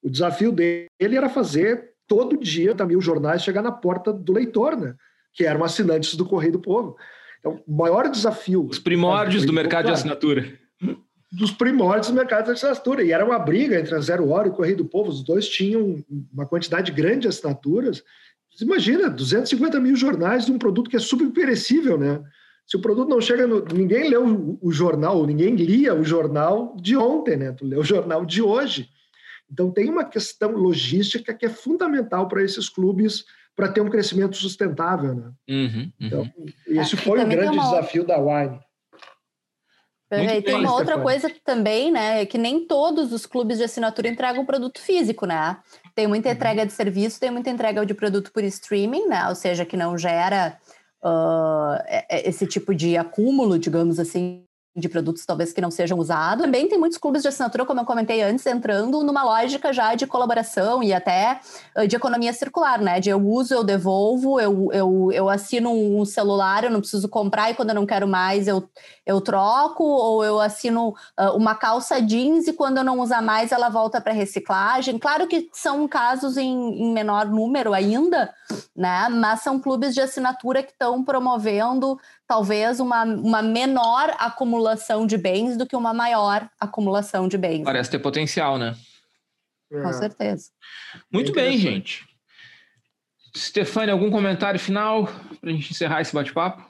[0.00, 4.94] O desafio dele era fazer todo dia os jornais chegar na porta do leitor, né?
[5.32, 6.96] Que eram assinantes do Correio do Povo.
[7.44, 8.66] Então, o maior desafio.
[8.70, 10.58] Os primórdios do mercado de assinatura
[11.34, 13.02] dos primórdios do mercado de assinatura.
[13.02, 15.10] E era uma briga entre a Zero Hora e o Correio do Povo.
[15.10, 18.02] Os dois tinham uma quantidade grande de assinaturas.
[18.54, 22.22] Você imagina, 250 mil jornais de um produto que é super perecível, né?
[22.66, 23.64] Se o produto não chega no.
[23.64, 27.52] Ninguém leu o, o jornal, ninguém lia o jornal de ontem, né?
[27.52, 28.88] Tu leu o jornal de hoje.
[29.50, 33.24] Então tem uma questão logística que é fundamental para esses clubes
[33.56, 35.32] para ter um crescimento sustentável, né?
[35.48, 35.92] Uhum, uhum.
[36.00, 36.32] Então,
[36.66, 37.64] esse foi o grande uma...
[37.64, 38.60] desafio da Wine.
[40.12, 42.24] E tem uma outra coisa também, né?
[42.26, 45.58] Que nem todos os clubes de assinatura entregam produto físico, né?
[45.94, 46.34] Tem muita uhum.
[46.34, 49.28] entrega de serviço, tem muita entrega de produto por streaming, né?
[49.28, 50.56] Ou seja, que não gera
[51.02, 54.44] uh, esse tipo de acúmulo, digamos assim,
[54.76, 56.44] de produtos talvez que não sejam usados.
[56.44, 60.06] Também tem muitos clubes de assinatura, como eu comentei antes, entrando numa lógica já de
[60.06, 61.40] colaboração e até
[61.88, 62.98] de economia circular, né?
[62.98, 67.50] De eu uso, eu devolvo, eu, eu, eu assino um celular, eu não preciso comprar
[67.50, 68.68] e quando eu não quero mais eu,
[69.06, 70.94] eu troco, ou eu assino
[71.34, 74.98] uma calça jeans e quando eu não usar mais ela volta para reciclagem.
[74.98, 76.52] Claro que são casos em,
[76.82, 78.34] em menor número ainda,
[78.74, 79.08] né?
[79.08, 81.96] Mas são clubes de assinatura que estão promovendo
[82.26, 87.64] talvez uma, uma menor acumulação de bens do que uma maior acumulação de bens.
[87.64, 88.74] Parece ter potencial, né?
[89.70, 89.92] Com é.
[89.92, 90.50] certeza.
[91.12, 92.06] Muito bem, gente.
[93.36, 95.06] Stefania, algum comentário final
[95.40, 96.62] para a gente encerrar esse bate-papo?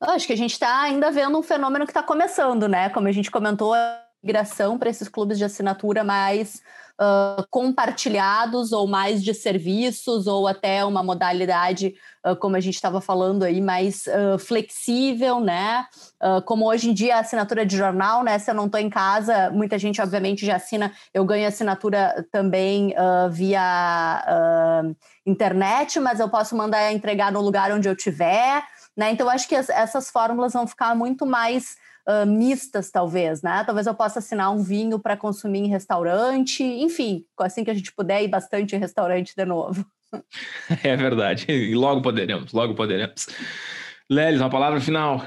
[0.00, 2.88] Acho que a gente está ainda vendo um fenômeno que está começando, né?
[2.88, 6.62] Como a gente comentou, a migração para esses clubes de assinatura mais
[7.00, 11.94] uh, compartilhados ou mais de serviços ou até uma modalidade,
[12.26, 15.86] uh, como a gente estava falando aí, mais uh, flexível, né?
[16.44, 18.38] como hoje em dia a assinatura de jornal, né?
[18.38, 22.94] Se eu não estou em casa, muita gente obviamente já assina, eu ganho assinatura também
[23.32, 24.94] via
[25.26, 28.62] internet, mas eu posso mandar entregar no lugar onde eu estiver.
[28.96, 29.10] Né?
[29.10, 31.76] Então, acho que as, essas fórmulas vão ficar muito mais
[32.08, 33.62] uh, mistas, talvez, né?
[33.64, 37.92] Talvez eu possa assinar um vinho para consumir em restaurante, enfim, assim que a gente
[37.92, 39.84] puder ir bastante em restaurante de novo.
[40.84, 43.26] É verdade, e logo poderemos, logo poderemos.
[44.10, 45.24] Lelis, uma palavra final.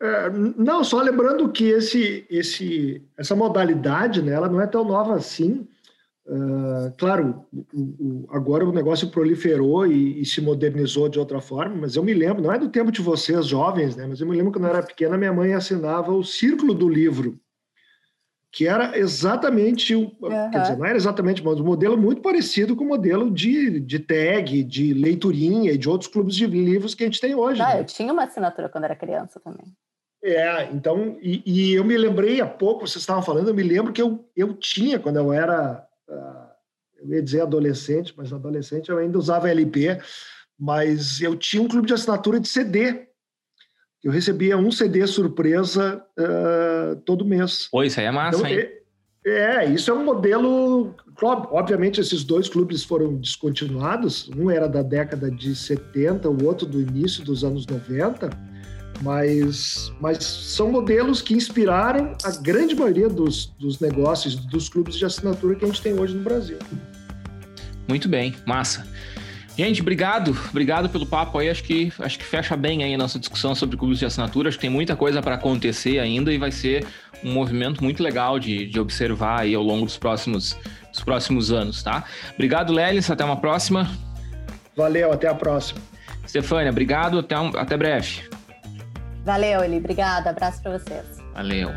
[0.00, 5.14] É, não, só lembrando que esse, esse, essa modalidade, né, ela não é tão nova
[5.14, 5.66] assim.
[6.26, 11.76] Uh, claro, o, o, agora o negócio proliferou e, e, se modernizou de outra forma,
[11.82, 14.06] mas eu me lembro, não é do tempo de vocês jovens, né?
[14.06, 16.88] Mas eu me lembro que quando eu era pequena, minha mãe assinava o Círculo do
[16.88, 17.38] Livro,
[18.50, 20.10] que era exatamente, uhum.
[20.50, 23.98] quer dizer, não era exatamente, mas um modelo muito parecido com o modelo de, de
[23.98, 27.60] tag, de leiturinha e de outros clubes de livros que a gente tem hoje.
[27.60, 27.80] Ah, né?
[27.80, 29.66] eu tinha uma assinatura quando era criança também.
[30.22, 33.92] É, então, e, e, eu me lembrei há pouco, vocês estavam falando, eu me lembro
[33.92, 39.18] que eu, eu tinha, quando eu era eu ia dizer adolescente, mas adolescente eu ainda
[39.18, 39.98] usava LP,
[40.58, 43.06] mas eu tinha um clube de assinatura de CD.
[44.02, 47.68] Eu recebia um CD surpresa uh, todo mês.
[47.70, 48.68] Pô, isso aí é massa, então, hein?
[49.26, 50.94] É, é, isso é um modelo.
[51.22, 54.28] Obviamente, esses dois clubes foram descontinuados.
[54.36, 58.53] Um era da década de 70, o outro do início dos anos 90
[59.04, 65.04] mas, mas são modelos que inspiraram a grande maioria dos, dos negócios, dos clubes de
[65.04, 66.58] assinatura que a gente tem hoje no Brasil.
[67.86, 68.86] Muito bem, massa.
[69.58, 71.50] Gente, obrigado, obrigado pelo papo aí.
[71.50, 74.48] Acho que acho que fecha bem aí a nossa discussão sobre clubes de assinatura.
[74.48, 76.86] Acho que tem muita coisa para acontecer ainda e vai ser
[77.22, 80.56] um movimento muito legal de, de observar aí ao longo dos próximos,
[80.90, 82.04] dos próximos anos, tá?
[82.32, 83.10] Obrigado, Lelis.
[83.10, 83.88] Até uma próxima.
[84.74, 85.80] Valeu, até a próxima.
[86.26, 87.18] Stefânia, obrigado.
[87.18, 88.22] Até, um, até breve.
[89.24, 89.78] Valeu, Eli.
[89.78, 90.30] Obrigada.
[90.30, 91.04] Abraço para vocês.
[91.32, 91.70] Valeu.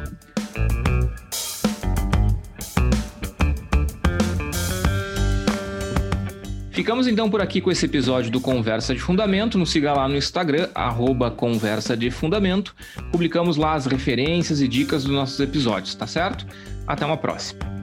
[6.72, 9.58] Ficamos então por aqui com esse episódio do Conversa de Fundamento.
[9.58, 12.76] Nos siga lá no Instagram, arroba Conversa de Fundamento.
[13.12, 16.45] Publicamos lá as referências e dicas dos nossos episódios, tá certo?
[16.86, 17.76] Até uma próxima.